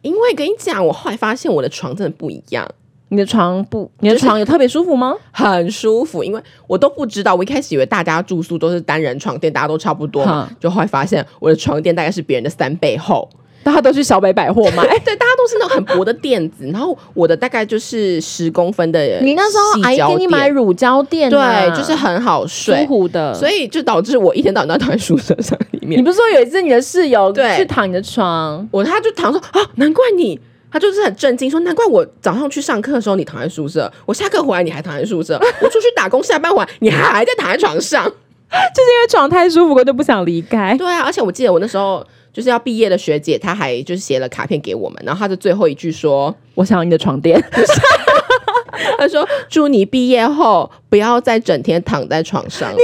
[0.03, 2.67] 因为跟你讲，我后来发现我的床真的不一样。
[3.11, 5.15] 你的床不，你的床有特别舒服吗？
[5.33, 13.29] 很舒服，因为我都不知道，我一开始以为大家住宿都是单人床垫，大家都差不多嘛，就后来发现我的床垫大概是别人的三倍厚。
[13.65, 14.83] 大家都去小北百货买。
[15.05, 19.21] 对，大家都是那种很薄的垫子，然后我的大概就是十公分的。
[19.21, 23.35] 你那时候阿姨给你买乳胶垫啊，对，就是很好舒睡，服的。
[23.35, 25.99] 所以就导致我一天到晚都躺在宿舍上里面。
[25.99, 28.67] 你不是说有一次你的室友对去躺你的床？
[28.71, 30.39] 我他就躺说啊，难怪你。
[30.71, 38.05] 他就是很震惊，说难怪我早上去上课的时候你躺在宿舍，我下课回来你还躺在宿舍， 我出去打工下班回来你还在躺在床上。
[38.51, 40.75] 就是因为床太舒服，我就不想离开。
[40.79, 42.03] 对啊，而且我记得我那时候
[42.33, 47.39] 就是要毕业的学姐，她还就是写了卡片给我们，然后她的最后一句说，我想要你的床垫，
[48.97, 52.79] 她说祝你毕业后不要再整天躺在床上了。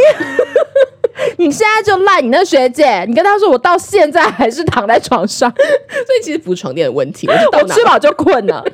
[1.39, 8.65] 你现在就赖你那学姐，你跟她说我到现在还是躺在床上， 所以其实不是床垫的问题，我就到哪我吃饱就困了。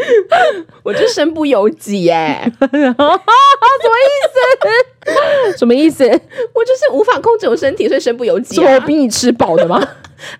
[0.82, 2.50] 我就身不由己耶，
[5.58, 6.04] 什么意思？
[6.04, 8.80] 我就是无法控制我身体，所以身不由己、啊我。
[8.80, 9.82] 比你吃饱的吗？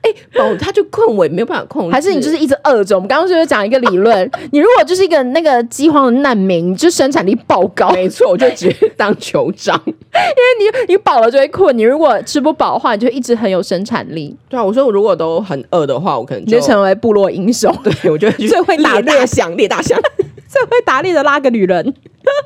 [0.03, 2.95] 哎，饱他就困我也没有办法控制，还是你就是一直饿着？
[2.95, 9.81] 我们刚刚就是讲一个理论， 你如果就是一个那个饥荒的难民，你就生产力爆高，没错，我就直接当酋长。
[9.87, 19.99] 因为你你饱了就会困，你如果吃不饱的话，你就一直很有生产力，对啊，我说我如果都很饿的话，我可能你就成为部落英雄，对我就去最会打猎大象，猎大象。
[20.47, 21.95] 最会打猎的拉个女人。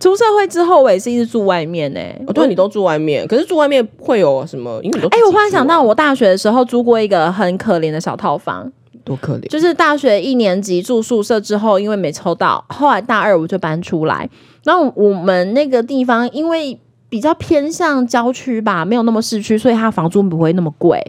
[0.00, 4.78] 出社会之后，我也是一直住外面呢、哦，对，你都住外面，可是住外面会有什么？
[4.82, 8.70] 因为你都哎、我忽然想到，我我大学的时候租过一个很可怜的小套房，
[9.02, 9.48] 多可怜。
[9.48, 14.28] 就是大学一年级住宿舍之后，因为没抽到，后来大二我就搬出来。
[14.62, 21.02] 然后我们那个地方因为比较偏向郊区吧，没有那么市区，所以它房租不会那么贵。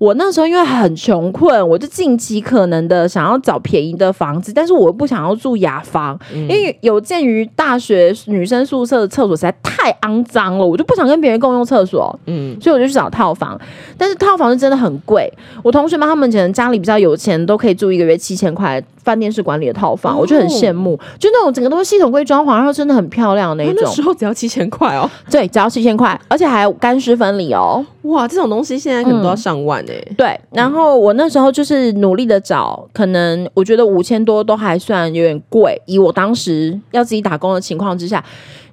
[0.00, 12.18] 我那时候因为很穷困，我就尽其可能的想要找便宜的房子，但是我又不想要住雅房，因为有鉴于大学女生宿舍的厕所实在太肮脏了，我就不想跟别人共用厕所。
[12.24, 13.60] 嗯，所以我就去找套房，
[13.98, 15.30] 但是套房是真的很贵。
[15.62, 20.98] 我同学们他们可能家里比较有钱，都可以住一个月七千块饭店式管理的套房，哦我就很羡慕。
[21.18, 24.00] 就那种整个都是系统柜装潢，然后真的很漂亮的那种那时。
[24.00, 27.84] 候只要七千块哦，对，只要七千块，而且还有干湿分离哦。
[28.04, 30.12] 哇，这种东西现在可能都要上万哎。
[30.16, 38.24] 对，然后我那时候就是努力的找，可能我觉得五千多都还算有点贵，以我当时要自己打工的情况之下。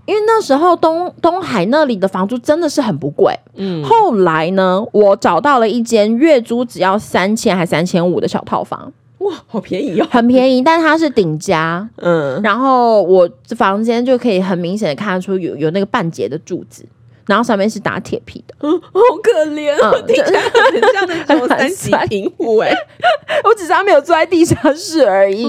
[0.06, 10.08] 因为那时候东东海那里的房租真的是很不贵，嗯，后来呢，我找到了一间月租只要三千还三千五的小套房，哇，好便宜哦。
[10.10, 11.90] 很便宜，但它是顶家。
[11.98, 16.86] 嗯，然后我这房间就可以很明显的看得出有有那个半截的柱子，
[17.28, 18.56] 然后上面是打铁皮的。
[18.60, 22.74] 好可怜，嗯听起来很像那种三级贫户哎。
[23.44, 25.46] 我只是他没有住在地下室而已。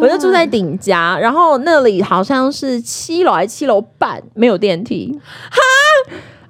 [0.00, 5.16] 我就住在顶家，然后那里好像是七楼还是七楼半，没有电梯。
[5.50, 5.58] 哈，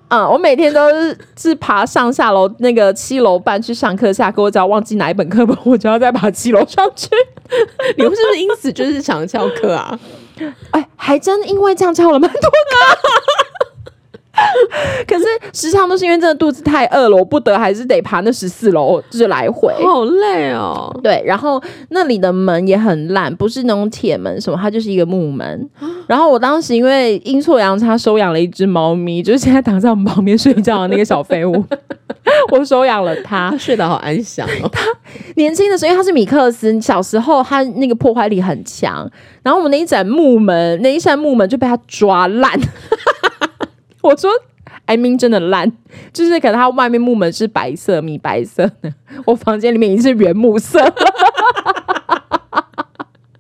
[0.09, 7.09] 嗯，我每天都是是爬上下楼那个七楼半去上课，下课我只要忘记哪一本课本，我就要再爬七楼上去。
[7.97, 9.99] 你们是不是因此就是常翘课啊？
[10.71, 12.49] 哎，还真因为这样翘了蛮多课。
[15.07, 19.73] 可是时常都是因为真的肚子太饿了，我不得还是得爬那十四楼，就是来回。
[19.83, 20.91] 好累哦。
[21.03, 25.69] 对，然后那里的门也很烂，不是那种铁门什么，它就是一个木门。
[26.07, 31.65] 然后我当时因为阴错阳差收养了一只猫咪，就是现在躺在我们旁边睡觉的那个小废物，
[32.53, 33.59] 我收养了它他。
[33.59, 34.71] 睡得好安详哦。
[35.37, 39.09] 年轻的时候，因为它是米克斯，小时候它那个破坏力很强，
[39.43, 42.59] 然后我们那一盏木门，那一扇木门就被它抓烂。
[44.03, 44.31] 我说。
[44.87, 45.71] I mean 真的烂，
[46.13, 48.93] 就是可能它外面木门是白色米白色的，
[49.25, 50.95] 我房间里面已经是原木色了。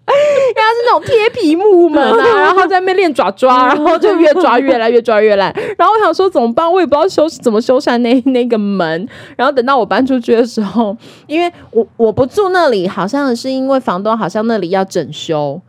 [0.06, 5.52] 因为它是那种贴皮木门啊，然后在那边练爪抓，然后就越抓越烂，越抓越烂。
[5.78, 9.08] 然后我想说怎么办，我也不知道修怎么修缮那那个门。
[9.36, 10.96] 然后等到我搬出去的时候，
[11.28, 15.60] 因为我我不住那里，好像是因为房东好像那里要整修，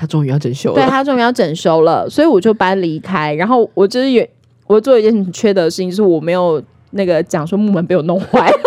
[0.00, 0.88] 他终于要整修了对了。
[0.90, 3.34] 他终于要整修了，所以我就搬离开。
[3.34, 4.26] 然后我就是有
[4.66, 8.50] 我做一件很缺德的事情，就是我没有那个讲说木门被我弄坏。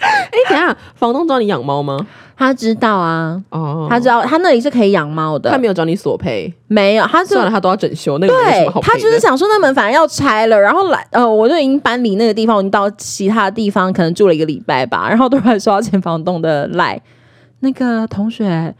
[0.00, 1.98] 哎，等下，房东找你养猫吗？
[2.36, 8.82] 他知道啊，哦，他知道他那里是可以养猫的他，没有找你索赔，没有，他是算了，他都要整修，那个没什对。
[8.82, 17.00] 他就是想说那门反正要拆了，然后来呃，我就已经搬离那个地方，我已经到其他地方，可能住了一个礼拜吧，然后突然收到前房东的赖，
[17.60, 18.74] 那个同学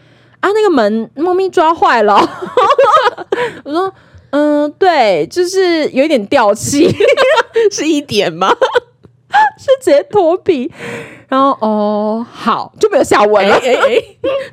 [0.45, 2.17] 啊，那个门猫咪抓坏了，
[3.65, 3.95] 我说
[4.29, 6.95] 嗯、对，就是有一点掉漆，
[7.73, 8.51] 是一点吗？
[9.59, 10.71] 是直接脱皮，
[11.35, 13.55] 然后哦好就没有下文了。
[13.57, 14.03] 哎哎哎，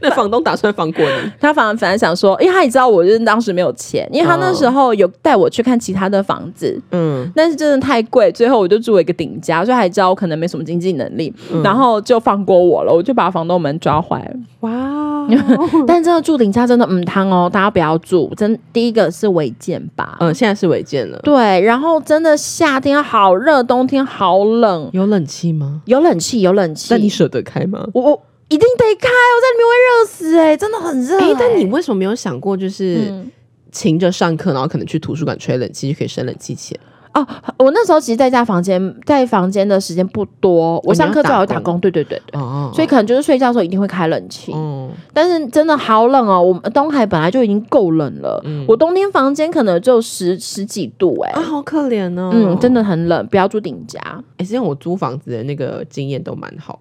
[0.02, 1.32] 那房东打算放过你？
[1.40, 14.32] 他反而反而想说，因为他也知道我就是当时没有钱，因为他那时候有带我去看其他的房子，嗯，但是真的太贵，最后我就住了一个顶家，所以还知道我可能没什么经济能力，然后就放过我了，我就把房东门抓坏了。
[14.62, 15.28] 哇，
[15.88, 20.18] 但真的住顶家真的嗯汤哦，大家不要住，真第一个是违建吧。
[20.20, 21.20] 嗯，现在是违建了。
[21.24, 25.82] 对，然后真的夏天好热，冬天好冷，有冷气吗？
[25.86, 27.88] 有冷气有冷气，那你舍得开吗？
[27.94, 33.32] 我我一定得开，我在里面会热死哎、真的很热、哎、哎但你为什么没有想过，就是嗯
[33.72, 36.78] 勤着上课，然后可能去图书馆吹冷气，就可以省冷气钱？
[37.14, 44.54] 哦，我那时候其实在家房间，在房间的时间不多，我上课最好打工，对对对对，哦，所以可能就是睡觉的时候一定会开冷气。
[44.54, 52.32] 哦，但是真的好冷哦，我们东海本来就已经够冷了，我冬天房间可能只有十十几度哎、啊，好可怜哦。
[52.34, 54.00] 嗯，真的很冷，不要住顶家。
[54.38, 56.80] 哎、实际上我租房子的那个经验都蛮好。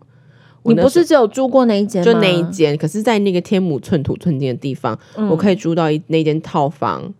[0.62, 2.12] 我你不是只有住过那一间吗？
[2.12, 4.98] 就那一间，可是，在那个天母寸土寸金的地方，
[5.30, 7.12] 我可以租到一那间套房，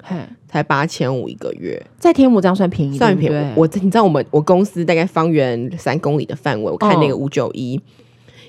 [0.49, 3.53] 才八千五一个月，在天母这样算便宜，算便宜。
[3.57, 7.81] 我你知道我们我公司大概方圆三公里的范围，我看那个五九一。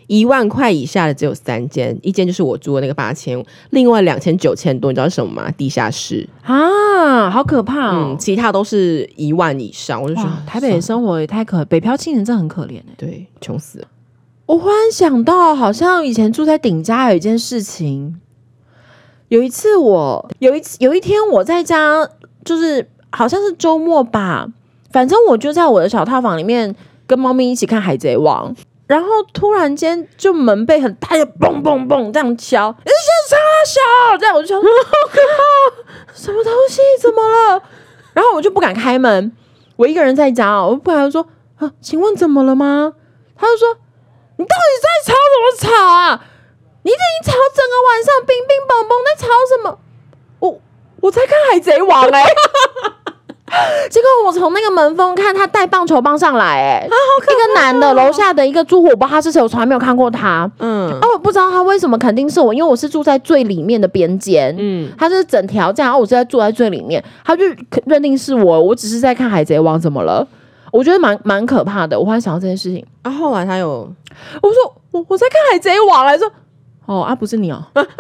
[0.08, 5.50] 一万块以下的只有三间，一间就是我租的那个八千五，另外两千九千多，你知道是什么吗？
[5.52, 8.18] 地下室，啊，好可怕嗯，哦！
[8.20, 12.94] 其他都是一万以上，我就觉得，台北的生活也太可，北漂青年真的很可怜哎。
[12.98, 13.88] 对穷死了。
[14.52, 18.20] 我忽然想到，好像以前住在顶家有一件事情。
[19.30, 22.06] 有一次我有一次有一天我在家，
[22.44, 24.46] 就是好像是周末吧，
[24.92, 26.76] 反正我就在我的小套房里面
[27.08, 28.54] 跟猫咪一起看《海贼王》，
[28.88, 37.22] 然后突然间就门被很大的嘣嘣嘣这样敲，你先插小，这样我就想说好可怕， 什么东西怎么
[37.56, 37.64] 了？
[38.12, 39.32] 然后我就不敢开门，
[39.78, 42.96] 我一个人在家哦，我不敢说啊，请问怎么了吗？
[43.38, 43.78] 他就说。
[44.42, 46.20] 你到底在吵什么吵啊？
[46.82, 49.78] 你已经吵整个晚上，冰冰蹦蹦在吵什么？
[50.40, 50.60] 我
[51.00, 60.50] 我在看《海贼王、欸》哎， 结果我从那个门缝看他带棒球棒上来、欸， 哎、一个男的，楼下的一个住户，我不知道他是谁，我从来没有看过他。
[60.58, 67.44] 嗯啊，我不知道他为什么，肯定是我，因为我是住在最里面的边间，嗯，他是整条这样，然后我是在住在最里面，他就
[67.86, 70.28] 认定是我，我只是在看《海贼王》，怎么了？
[70.72, 72.86] 我觉得蛮蛮可怕的，我忽然想到这件事情。
[73.02, 73.94] 啊，后来他有
[74.42, 76.32] 我说我我在看海贼王来说，
[76.86, 77.92] 哦啊不是你哦， 他脱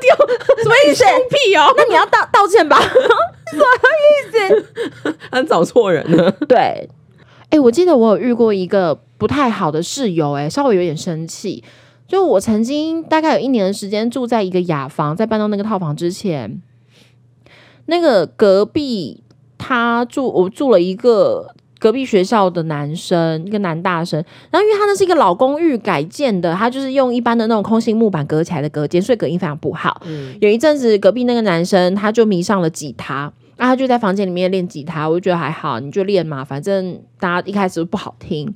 [0.00, 0.16] 掉，
[0.62, 1.04] 什么意思？
[1.28, 2.80] 屁哦，那你要道道歉吧？
[3.50, 3.64] 什么
[4.02, 5.16] 意思？
[5.30, 6.30] 他找错人了。
[6.48, 6.88] 对，
[7.50, 11.62] 哎、我记得我有遇过一个不太好的室友、哎，稍微有点生气。
[12.08, 16.62] 就我曾经大概有一年的时间住在一个雅房，在搬到那个套房之前，
[17.86, 19.24] 那个隔壁
[19.58, 24.22] 他住我住了一个隔壁学校的男生，一个男大生。
[24.50, 30.00] 然后因为他那是一个老公寓改建的，他就是用一般的那种空心木板隔起来的隔间，所以隔音非常不好。
[30.06, 33.32] 嗯，有一阵子隔壁那个男生他就迷上了吉他。
[33.56, 38.54] 啊，他就在房间里面练吉他，我就觉得还好，你就练嘛，反正大家一开始都不好听，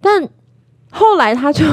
[0.00, 0.26] 但
[0.90, 1.64] 后来他就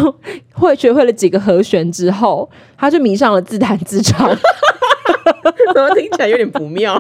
[0.52, 4.30] 会学会了几个和弦之后，他就迷上了自弹自唱。
[5.74, 6.96] 怎么听起来有点不妙？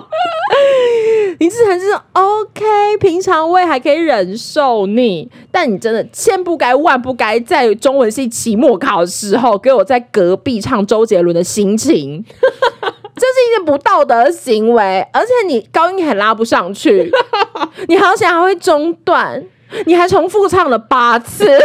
[1.39, 2.63] 你自弹自唱 OK，
[3.00, 12.24] 平常我也还可以忍受你，但你真的千不该万不该在中文系期末考的时候给我在隔壁唱周杰伦的心情。
[13.17, 17.10] 这是一件不道德行为，而且你高音还拉不上去，
[17.88, 19.41] 你好像还会中断，
[19.86, 21.58] 你还重复唱了八次， 我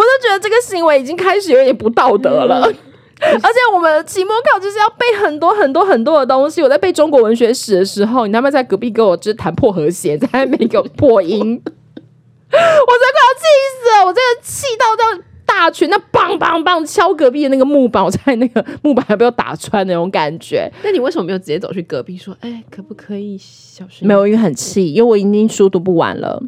[0.00, 2.72] 都觉得这个行为已经开始有点不道德了。
[3.20, 6.62] 而且我们期末考就是要背很多很多很多的东西。
[6.62, 13.44] 我在背中国文学史的时候，你他妈在隔壁给我就是弹破和弦，在那边给我破音， 我真快要气
[13.82, 14.06] 死了！
[14.06, 15.22] 我真的气到这样。
[15.46, 20.70] 大拳，那棒棒棒敲隔壁的那个木板，我在那个木板还被我打穿那种感觉。
[20.82, 24.06] 那你为什么没有直接走去隔壁说，哎，可不可以小声？
[24.06, 26.42] 没有，因为很气，因为我已经书读不完了。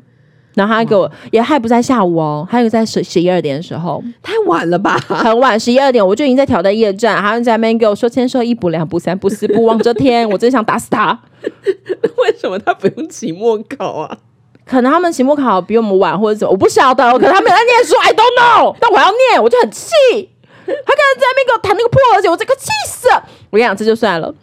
[0.58, 4.98] 然后他给我也还不在下午哦，还有在十十一二点的时候，太晚了吧？
[5.06, 11.16] 很晚，十一二点我就已经在挑灯夜战，还在那边给我说签收一补两补三补四补望着天，我真想打死他。
[12.18, 14.18] 为什么他不用期末考啊？
[14.66, 17.10] 可能他们期末考比我们晚，或者怎么，我不晓得。
[17.12, 18.76] 可能他们在念书，I don't know。
[18.80, 19.92] 但我要念，我就很气。
[20.66, 23.22] 他刚才在那边给我弹那个破和弦，我这个气死了。
[23.50, 24.34] 我跟你讲，这就算了。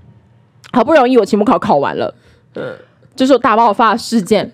[0.71, 2.13] 好不容易我期末考考完了，
[2.55, 2.73] 嗯，
[3.15, 4.51] 就是我大爆发事件。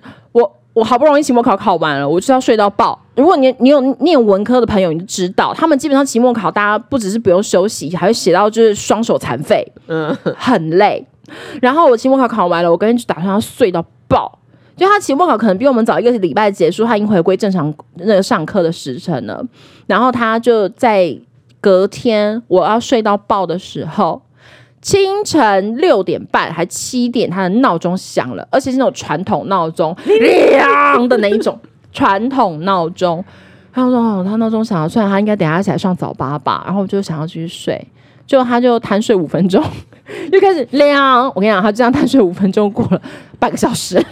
[0.73, 2.99] 我我好不容易期末考考完了，我就要睡到爆。
[3.15, 11.05] 如果你你有念文科的朋友，你就知道，他们基本上期末考，大家不只是不用休息，还会写到就是双手残废，嗯，很累。
[11.61, 14.39] 然后我期末考考完了，我跟就打算要睡到爆。
[14.75, 19.45] 就他期末考可能比我们早一个礼拜结束，他已经回归正常那个上课的时辰了。
[19.85, 21.15] 然后他就在
[21.59, 24.19] 隔天我要睡到爆的时候，
[24.81, 31.59] 清晨六点半还七点，他的闹钟响了，而且是那种传统闹钟， 亮的那一种
[31.93, 33.23] 传统闹钟。
[33.73, 37.87] 他说：“哦，他闹钟响了，算他应该等下起来上早八吧。”然后我就想要继续睡，
[38.25, 39.63] 就他就贪睡五分钟，
[40.33, 41.25] 又开始亮。
[41.27, 43.01] 我跟你讲，他这样贪睡五分钟，过了
[43.39, 43.95] 半个小时。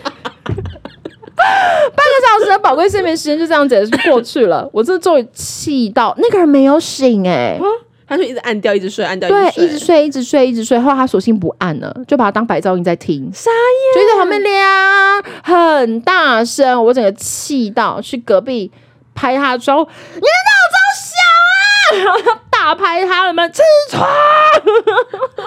[1.40, 7.58] 半个小时的宝贵睡眠时间就这样子过去了，我真的终于气到那个人没有醒哎，
[8.10, 10.80] 他就一直按掉，一直睡，按掉，对，一直睡，一直睡，一直睡。
[10.80, 18.72] 后来他索性不按了，就把它当白噪音在听，傻眼，就在旁边亮，很大声，我整个气到去隔壁
[19.14, 24.10] 拍他的候，你的闹钟响啊，然后大拍他的门，起床。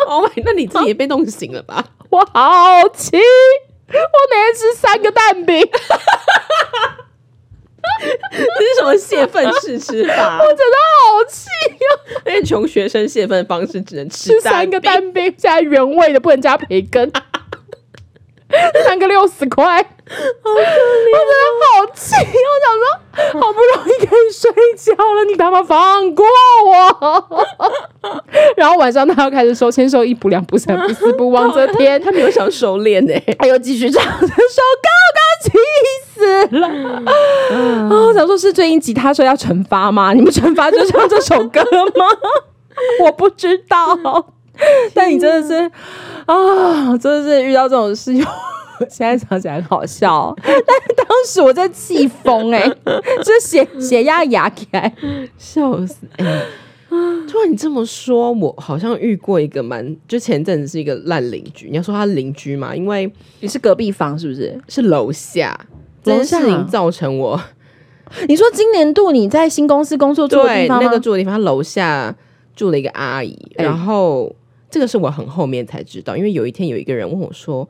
[0.07, 1.85] Oh my，那你自己也被弄醒了吧？
[2.11, 3.18] 我好气。
[3.88, 3.98] 我
[4.31, 5.68] 每天吃三个蛋饼，
[8.33, 10.38] 这是什么泄愤式吃法？
[10.42, 12.21] 我真的好气呀！
[12.25, 17.11] 那些穷学生泄愤方式只能吃三个蛋饼，加原味的，不能加培根。
[18.85, 19.83] 三个六十块，
[20.42, 20.64] 好可怜！
[21.12, 26.25] 我真的好气，我想说，好不容易可以睡觉了，你他妈放过
[26.66, 27.46] 我！
[28.57, 34.33] 然后晚上他要开始收签收一补两补三补四补王泽天，他没有想收敛呢，他又继续唱这首
[34.83, 35.51] 歌，我气
[36.14, 36.68] 死了！
[37.90, 40.12] 啊，想说是最近吉他说要惩罚吗？
[40.12, 41.62] 你们惩罚就唱这首歌
[41.96, 42.07] 吗？
[43.05, 44.27] 我不知道。
[44.94, 45.55] 但你真的是
[46.27, 48.22] 啊，真的是遇到这种事情，
[48.88, 50.35] 现在想起来很好笑。
[50.45, 52.68] 但是当时我在气疯哎，
[53.25, 54.95] 就血血压压起来，
[55.38, 56.45] 笑死哎！
[56.88, 61.68] 突然你这么说，我好像遇过一个蛮，就前阵子是一个烂邻居。
[61.71, 64.61] 你要说他邻居嘛，因为你是隔壁房是不是？
[64.68, 65.59] 是楼下，
[66.03, 67.40] 这件事情造成我。
[68.29, 72.14] 你说今年度你在新公司工作住的地方那个住的地方，楼下
[72.55, 74.35] 住了一个阿姨，然后。
[74.71, 77.68] 这个是我很后面才知道，因为有一天有一个人问我说：“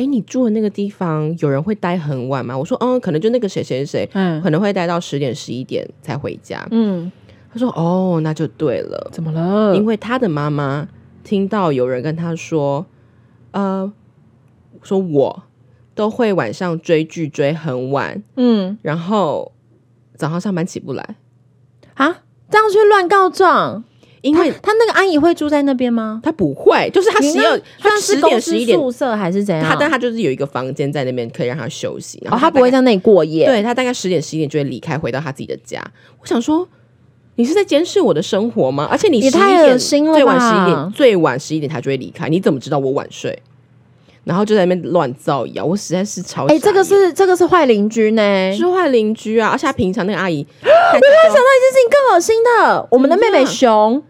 [0.00, 7.12] 哎，你住的那个地方有人会待很晚吗？”我说：“嗯，可能就那个谁谁谁，嗯，可能会待到十点十一点才回家。”嗯，
[7.52, 9.10] 他说：“哦，那就对了。
[9.12, 9.76] 怎么了？
[9.76, 10.88] 因为他的妈妈
[11.22, 12.86] 听到有人跟他说，
[13.50, 13.92] 呃，
[14.82, 15.42] 说我
[15.94, 19.52] 都会晚上追剧追很晚，嗯，然后
[20.16, 21.16] 早上上班起不来
[21.92, 23.84] 啊，这样去乱告状。”
[24.22, 26.20] 因为他那个阿姨会住在那边吗？
[26.22, 29.64] 他不会，就是他十二，他十点十一点宿舍还是怎样？
[29.64, 33.46] 他但他就是有一个房间在那边可以让他休息，然后他不会在那里过夜。
[33.46, 35.82] 对他大概十点十一点就会离开，回到他自己的家。
[36.20, 36.68] 我想说，
[37.36, 38.86] 你是在监视我的生活吗？
[38.90, 43.42] 而且你十一点最晚十一点最晚十一点他就会离开，你怎么知道我晚睡？
[44.24, 48.52] 然后就在那边乱造谣，我实在是超哎、这个是这个是坏邻居呢。
[48.54, 54.02] 是坏邻居啊，而且他平常那个阿姨， 我我想到一件事情更恶心的，我们的妹妹熊。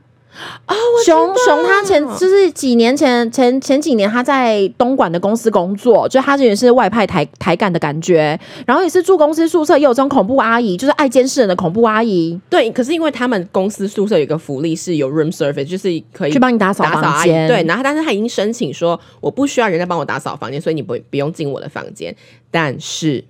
[0.64, 17.39] 啊，我熊熊，他前就是几年前前前几年，他在东莞的公司工作，就她也是外派台台干的感觉，然后也是住公司宿舍，也有这种恐怖阿姨，就是爱监视人的恐怖阿姨，对，可是因为他们公司宿舍有一个福利是有 room service，就是可以去帮你打扫打扫房间。
[17.41, 22.14] 阿姨对，然后但是他已经申请说我不需要人家帮我打扫房间，所以你不不用进我的房间，
[22.51, 23.24] 但是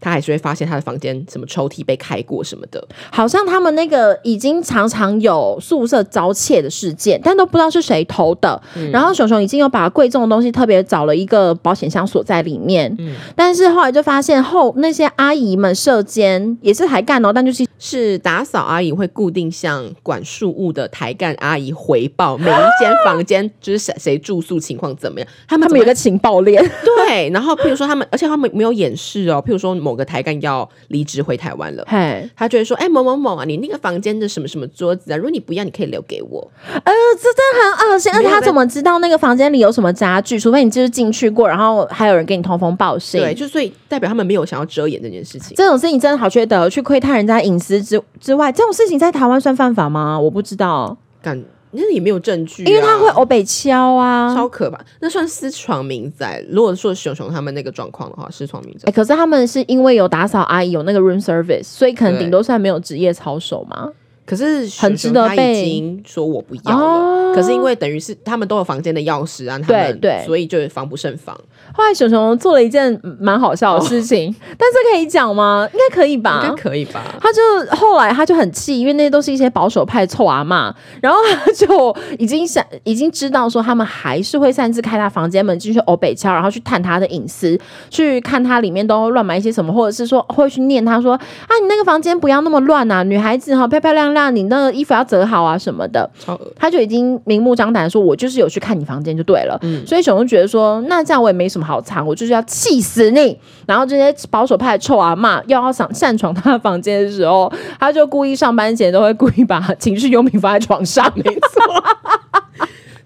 [0.00, 2.82] 他还是会发现他的房间什么抽屉被开过什么的。
[3.10, 8.60] 好像他们那个已经常常有宿舍遭窃的事件，但都不知道是谁偷的。
[8.92, 12.96] 然后熊熊已经有把贵重的东西特别找了一个保险箱锁在里面，
[13.34, 31.84] 但是后来就发现后那些阿姨们射监也是抬干哦，但就是是打扫阿姨会固定向管束物的抬干阿姨回报每一间房间就是谁谁住宿情况怎么样，他们他们有个情报链， 对，然后譬如说他们，而且他们没有掩饰哦，譬如说某个台干要离职回台湾了。
[31.88, 36.50] 嘿，他就会说：“哎、某某某啊，你那个房间的什么什么桌子啊，如果你不要，你可以留给我。
[36.72, 40.38] 呃，这真的很恶心，而且他怎么知道那个房间里有什么家具？
[40.38, 43.20] 除非你就是进去过，然后还有人给你通风报信。
[43.20, 45.54] 对，就所以代表他们没有想要遮掩这件事情。
[45.56, 50.18] 这种事情真的好缺德，去窥探人家隐私之之外，这种事情在台湾算犯法吗？
[50.18, 51.42] 我不知道，感
[51.72, 54.34] 那也没有证据、啊，因为他会欧北敲啊。
[54.34, 56.44] 超可怕，那算私闯民宅。
[56.50, 58.92] 如果说熊熊他们那个状况的话，私闯民宅哎、。
[58.92, 63.90] 可是他们是因为有打扫阿姨有那个 room service，所以可能对顶多算没有职业操守嘛。
[64.26, 71.36] 可是很值得熊熊他被已经说我不要了，哦可是因为等于是他们都有房间的钥匙啊，他们对对所以就防不胜防。
[71.80, 75.66] 后来熊熊做了一件嗯蛮好笑的事情，但是可以讲吗？
[75.72, 76.40] 应该可以吧？
[76.42, 77.02] 哦应该可以吧？
[77.20, 77.40] 他就
[77.74, 80.70] 后来他就很气，因为那些都是一些保守派臭阿嬷，
[81.00, 87.58] 然后他就已经想 已经知道说他们还是会擅自开他房间门进去欧北敲，然后去探他的隐私，
[87.88, 96.08] 去看他里面都乱买一些什么，或者是说会去念他说啊你那个房间不要那么乱啊，女孩子哈漂漂亮亮，你那个衣服要折好啊什么的，
[96.56, 99.58] 他就已经明目张胆地说，我就是有去看你房间就对了。
[99.62, 103.38] 嗯所以熊熊觉得说，那这样我也没什么好藏，我就是要气死你。
[103.66, 111.84] 然后这些保守派的臭阿嬷要要想擅闯他的房间的时候，他就故意上班前都会故意把情绪用品放在床上，没错，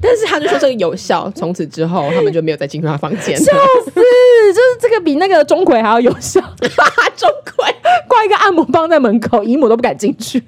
[0.00, 3.44] 但是他就说这个有效，从此之后他们就没有再进入他房间了。
[3.44, 3.52] 笑
[3.84, 3.92] 死！
[3.94, 6.40] 就是这个比那个钟馗还要有效，
[7.16, 7.74] 钟馗，
[8.08, 10.42] 挂一个按摩棒在门口，姨母都不敢进去，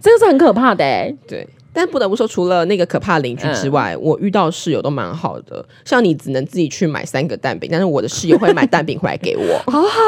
[0.00, 1.48] 这个是很可怕的哎、对。
[1.76, 5.62] 但不得不说，除了那个可怕的邻居之外，我遇到室友都蛮好的。
[5.84, 9.42] 像你只能自己去买三个蛋饼，但是我的室友会买蛋饼回来给我。
[9.70, 10.00] 好好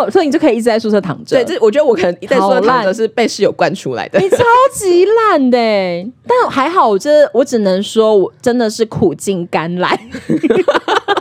[0.00, 1.36] 哦，所以你就可以一直在宿舍躺着。
[1.36, 4.18] 对，这我觉得我可能在说好烂躺着是被室友惯出来的。
[4.18, 4.38] 你超
[4.72, 10.00] 级烂的欸，但还好，我这我只能说，我真的是苦尽甘来。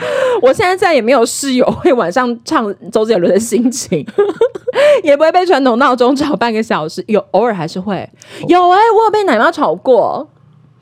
[0.42, 4.04] 我现在再也没有室友会晚上唱周杰伦的心情，
[5.04, 7.04] 也不会被传统闹钟吵半个小时。
[7.08, 8.08] 有偶尔还是会
[8.48, 10.28] 有哎、我有被奶妈吵过。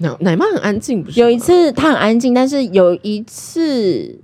[0.01, 1.21] 奶奶妈很安静，不是？
[1.21, 4.21] 有一次她很安静，但是有一次，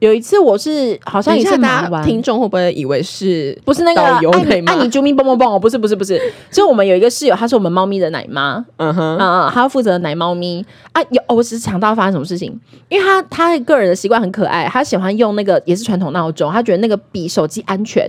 [0.00, 6.20] 有一次我是好像也是大家听众会不会以为是不是那个导游爱你爱你啾咪蹦蹦蹦哦，不是不是不是，
[6.50, 10.64] 就我们有一个室友，她是我们猫咪的奶妈，嗯哼，啊、她要负责奶猫咪。
[10.92, 11.00] 啊。
[11.10, 18.08] 有，哦我只是想到发生什么事情，因为她她个人的习惯很可爱，她喜欢用那个也是传统闹钟，她觉得那个比手机安全，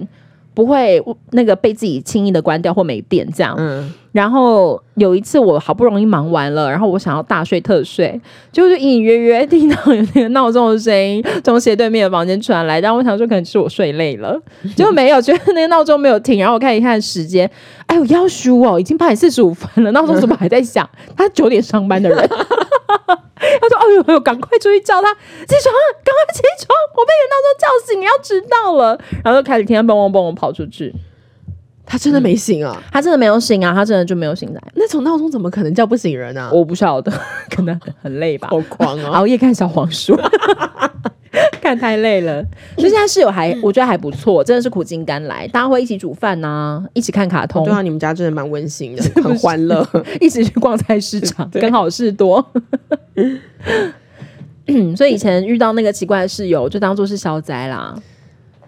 [0.53, 3.53] 不会那个被自己轻易的关掉或没电这样。
[3.57, 8.19] 嗯，然后有一次我好不容易忙完了，然后我想要大睡特睡，
[8.51, 14.37] 结果就隐隐约约听到有那个闹钟的声音从斜对面的房间传来，但我想说可能是我睡累了，
[14.75, 17.49] 结果没有，觉得那个闹钟没有停，然后我看一看时间，
[17.87, 20.89] 哎呦要输哦，已经八点四十五分了，闹钟怎么还在响？
[21.15, 22.17] 他九点上班的人。
[23.41, 26.69] 他说：“哎呦哎呦，赶快出去叫他起床，赶快起床！
[26.95, 30.93] 我被人闹钟叫醒，你要迟到了。”然后就开始听他蹦蹦蹦蹦跑出去。
[31.91, 32.81] 他真的没醒啊？
[32.89, 34.61] 他真的没有醒啊，他真的就没有醒来。
[34.75, 36.49] 那种闹钟怎么可能叫不醒人啊？
[36.53, 37.11] 我不晓得，
[37.53, 38.47] 可能很累吧。
[38.49, 39.09] 好狂啊！
[39.11, 40.17] 熬夜看小黄书，
[41.61, 42.41] 看太累了。
[42.77, 45.45] 所以现在室友还我觉得还不错，真的是苦尽甘来。
[45.49, 49.85] 大家会一起煮饭呐、一起看卡通，对啊，你们家真的蛮温馨的， 很欢乐。
[50.21, 52.45] 一起去逛菜市场，跟好事多。
[54.67, 57.93] 嗯，所以以前遇到那个奇怪的室友，就当做是消灾啦。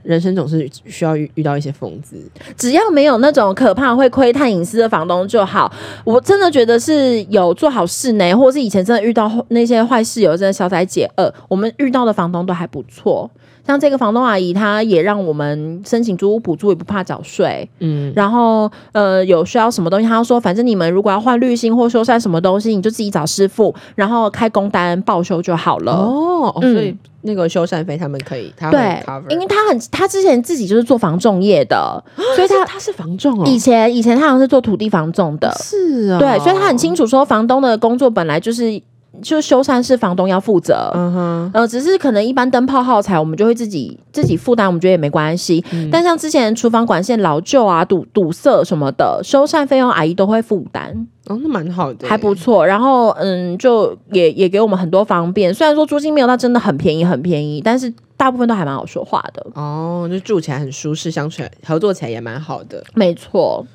[0.03, 2.15] 人生总是需要遇遇到一些疯子，
[2.57, 5.71] 只要没有那种可怕会窥探隐私的房东就好。
[6.03, 11.33] 我真的觉得是有做好事呢，或是以前真的遇到那些坏室友，真的消灾解厄。
[11.47, 13.29] 我们遇到的房东都还不错，
[13.65, 17.67] 像这个房东阿姨，她也让我们申请租屋补助，也不怕缴税。
[17.79, 25.93] 嗯，然后呃，有需要什么东西，她说反正你们如果要换滤芯或修缮什么东西，你就自己找师傅，然后开工单报修就好了。
[25.93, 32.03] 哦，所以那个修缮费他们可以，他会对因为他很，他之前自己就是做房仲业的，
[32.35, 38.81] 所以他他是房仲哦，以前以前他好像是做土地房仲的，是啊，对，所以他很清楚说房东的工作本来就是
[39.21, 45.63] 就修缮是房东要负责，嗯哼，呃，只是可能一般灯泡耗材我们就会自己自己负担，我们觉得也没关系。
[45.71, 52.65] 嗯但像之前厨房管线老旧啊、堵堵塞什么的，修缮费用阿姨都会负担，哦，那蛮好的，还不错。
[52.65, 55.53] 然后嗯，就也也给我们很多方便。
[55.53, 59.45] 虽然说租金没有到真的很便宜很便宜，但是大部分都还蛮好说话的。
[59.53, 62.83] 哦，就住起来很舒适，相处合作起来也蛮好的。
[62.95, 63.65] 没错，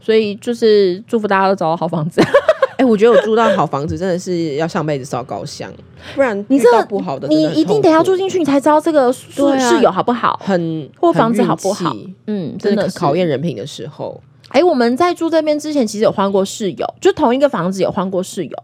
[0.00, 2.20] 所以就是祝福大家都找到好房子。
[2.82, 5.72] 哎、我觉得我住到好房子真的是要上辈子烧高香，
[6.16, 10.40] 不然你这不好的你一定得要住进去，你才知道这个室对啊室友好不好。
[10.44, 11.94] 很或房子好不好
[12.26, 14.20] 嗯，真的是考验人品的时候。
[14.48, 18.56] 哎、我们在住这边之前，其实有换过室友，就同一个房子有换过室友。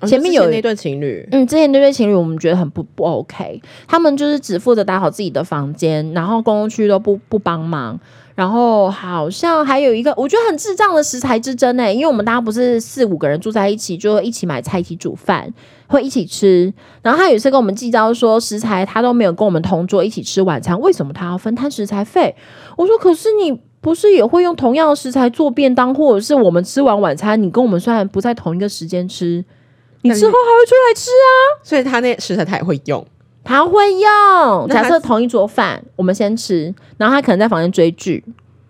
[0.00, 7.98] 哦前面有之那对情侣，嗯，之前那对情侣我们觉得很不不 OK，他们就是只负责打好自己的房间，然后公共区都不不帮忙。
[8.34, 15.52] 然后好像还有一个我觉得很智障的食材之争呢、因为我们大家不是四五个人住在一起，就一起买菜、一起煮饭，
[15.88, 16.72] 会一起吃。
[17.02, 22.34] 然后他有一次跟我们计较说食材他都没有跟我们同桌一起吃晚餐，为什么他要分摊食材费？
[22.76, 23.60] 我说可是你。
[23.82, 29.42] 不是也会用同样的食材做便当，或者是我们吃完晚餐，你跟我们虽然不在同一个时间吃，
[30.02, 31.32] 你之后还会出来吃啊？
[31.62, 33.06] 所以他那食材他也会用。
[33.42, 34.68] 他会用。
[34.68, 38.24] 假设同一桌饭，我们先吃，然后他可能在房间追剧，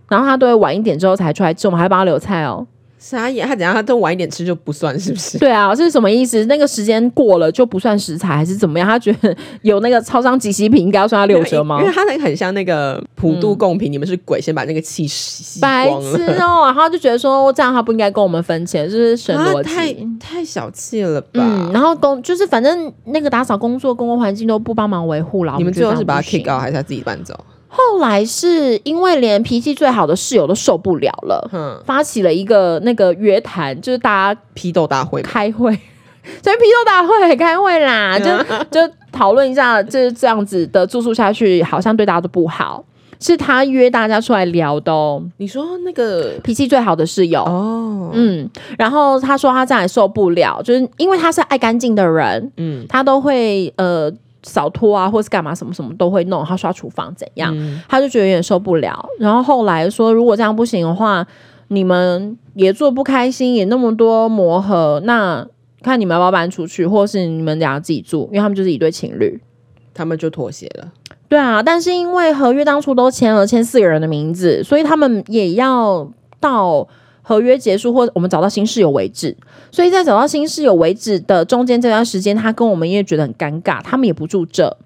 [0.08, 2.66] 然后他都会晚一点之后才出来吃，我们还帮他留菜哦。
[3.02, 5.38] 傻眼，他等下他都晚一点吃就不算，是不是？
[5.38, 6.44] 对啊，这是什么意思？
[6.44, 8.86] 那个时间过了就不算食材，还是怎么样？
[8.86, 11.86] 他觉得有那个超商即吸品应该要算他六折吗因？
[11.86, 15.88] 为他那个很像那个普渡贡品，你们是鬼，先把那个气吸吸白。
[15.88, 20.06] 痴哦、然后就觉得说这样他不应该跟我们分钱，就是省啊逻太辑。
[20.20, 21.28] 太小气了吧？
[21.42, 25.54] 嗯，然后公就是反正那个打扫工作、公共环境都不帮忙维护了。
[25.56, 27.34] 你们最后是把他 kick out 还是他自己搬走？
[27.72, 35.30] 后来是因为连脾气最好的室友都受不了了，哼，发起了一个那个约谈，就是大家批斗大会吧。
[35.32, 35.72] 开会，
[36.42, 38.26] 所以批斗大会开会啦， 就
[38.70, 42.84] 就讨论一下，就是这样子的住宿下去，好像对大家都不好。
[43.22, 48.48] 是他约大家出来聊的哦，你说那个脾气最好的室友，哦，嗯，
[48.78, 52.86] 然后他说他这样也受不了，就是因为他是爱干净的人，嗯。
[52.88, 54.10] 他都会呃
[54.42, 59.04] 扫拖啊，或是干嘛什么什么都会弄，他刷厨房怎样，嗯他就觉得有点受不了。
[59.18, 61.26] 然后后来说，如果这样不行的话，
[61.68, 65.46] 你们也做不开心，也那么多磨合，那
[65.82, 69.40] 看你们要不要搬出去，或是你们俩自己住，因为他们就是一对情侣。
[69.92, 70.92] 他们就妥协了。
[71.28, 76.86] 对啊，但是因为合约当初都签了，签四个人的名字，所以他们也要到
[77.22, 79.36] 合约结束或我们找到新室友为止。
[79.70, 84.76] 所以在找到新室友为止的中间这段时间，他跟我们也觉得很尴尬，他们也不住这，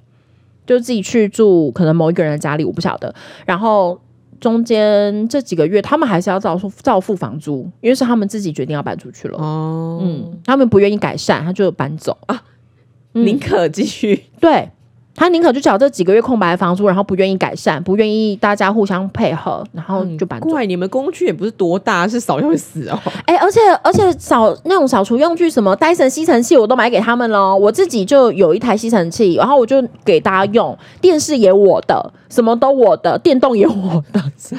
[0.66, 3.14] 就自己去住可能某一个人的家里，我不晓得。
[3.46, 3.98] 然后
[4.40, 9.38] 中间这几个月，他们还是要照付照付房租，因为是他们自己决定要搬出去了。
[9.38, 12.42] 哦，嗯，他们不愿意改善，他就搬走啊。
[13.14, 14.24] 嗯宁可继续。
[14.40, 14.68] 对
[15.16, 20.48] 他宁可就缴这几个月空白的房租，然后不愿意改善，不愿意大家互相配合，然后就搬走。
[20.48, 22.98] 怪你们工具也不是多大，是扫就会死哦。
[23.26, 27.56] 哎、而且而且扫那种扫除用具，什么戴森吸尘器我都买给他们喽。
[27.56, 34.56] 我自己就有一台吸尘器，然后我就给大家用，电视也我的，什么都我的，电动也我的 傻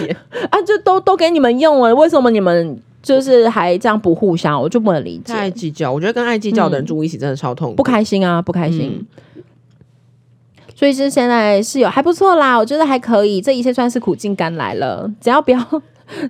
[0.00, 0.16] 眼，
[0.50, 4.58] 啊，就都都给你们用了，为什么你们就是还这样不互相？
[4.58, 5.92] 我就不能理解，太计较。
[5.92, 7.76] 我觉得跟爱计较的人住一起真的超痛苦。
[7.76, 8.96] 不开心啊，不开心。
[8.98, 9.06] 嗯
[10.78, 15.10] 所以是现在室友还不错啦，我觉得还可以，这一切算是苦尽甘来了。
[15.20, 15.58] 只要不要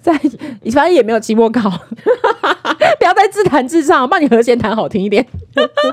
[0.01, 0.11] 在，
[0.73, 1.69] 反正也没有期末考，
[2.99, 5.27] 不要再自弹自唱，帮你和弦弹好听一点。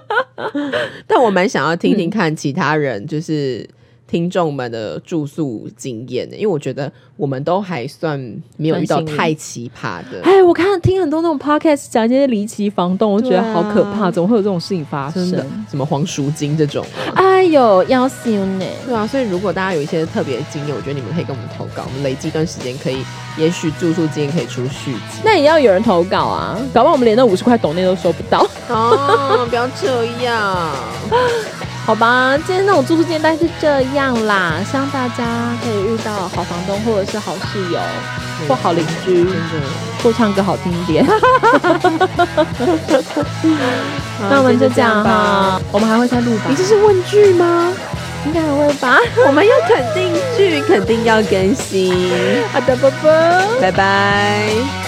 [1.06, 3.70] 但我蛮想要听听看其他人，就是
[4.08, 8.20] 听众们的住宿经验的，因为我觉得我们都还算
[8.58, 10.22] 没有遇到太奇葩的。
[10.24, 15.28] 哎，我看听很多那种 podcast 讲一些离奇房东，我就觉得好可怕，怎么会有这种事情发生
[15.70, 16.86] 什么黄赎金这种
[17.16, 18.66] 啊，哎呦，要死呢！
[18.86, 23.04] 对啊，所以如果大家有一些特别的经验，我觉得你们可以跟我们投稿，我们累积一段时间，可以，
[23.38, 25.22] 也许住宿经验可以出续集。
[25.24, 28.48] 那也要有人投稿啊，搞不好我们连那五十块抖内都收不到。
[28.70, 30.72] 哦，不要这样。
[31.86, 35.24] 好吧，今天那种住宿建议大概是这样啦，希望大家
[35.64, 37.80] 可以遇到好房东或者是好室友
[38.48, 39.40] 或好邻居，真的。
[40.04, 41.06] 或唱歌好听一点。
[44.30, 46.56] 那我们就这样哈，我们还会再录吧你。
[46.56, 47.72] 这是问句吗？
[48.26, 49.00] 应该还会吧。
[49.28, 52.12] 我们有肯定句，肯定要更新。
[52.52, 53.12] 好的，啵啵。
[53.62, 54.85] 拜拜。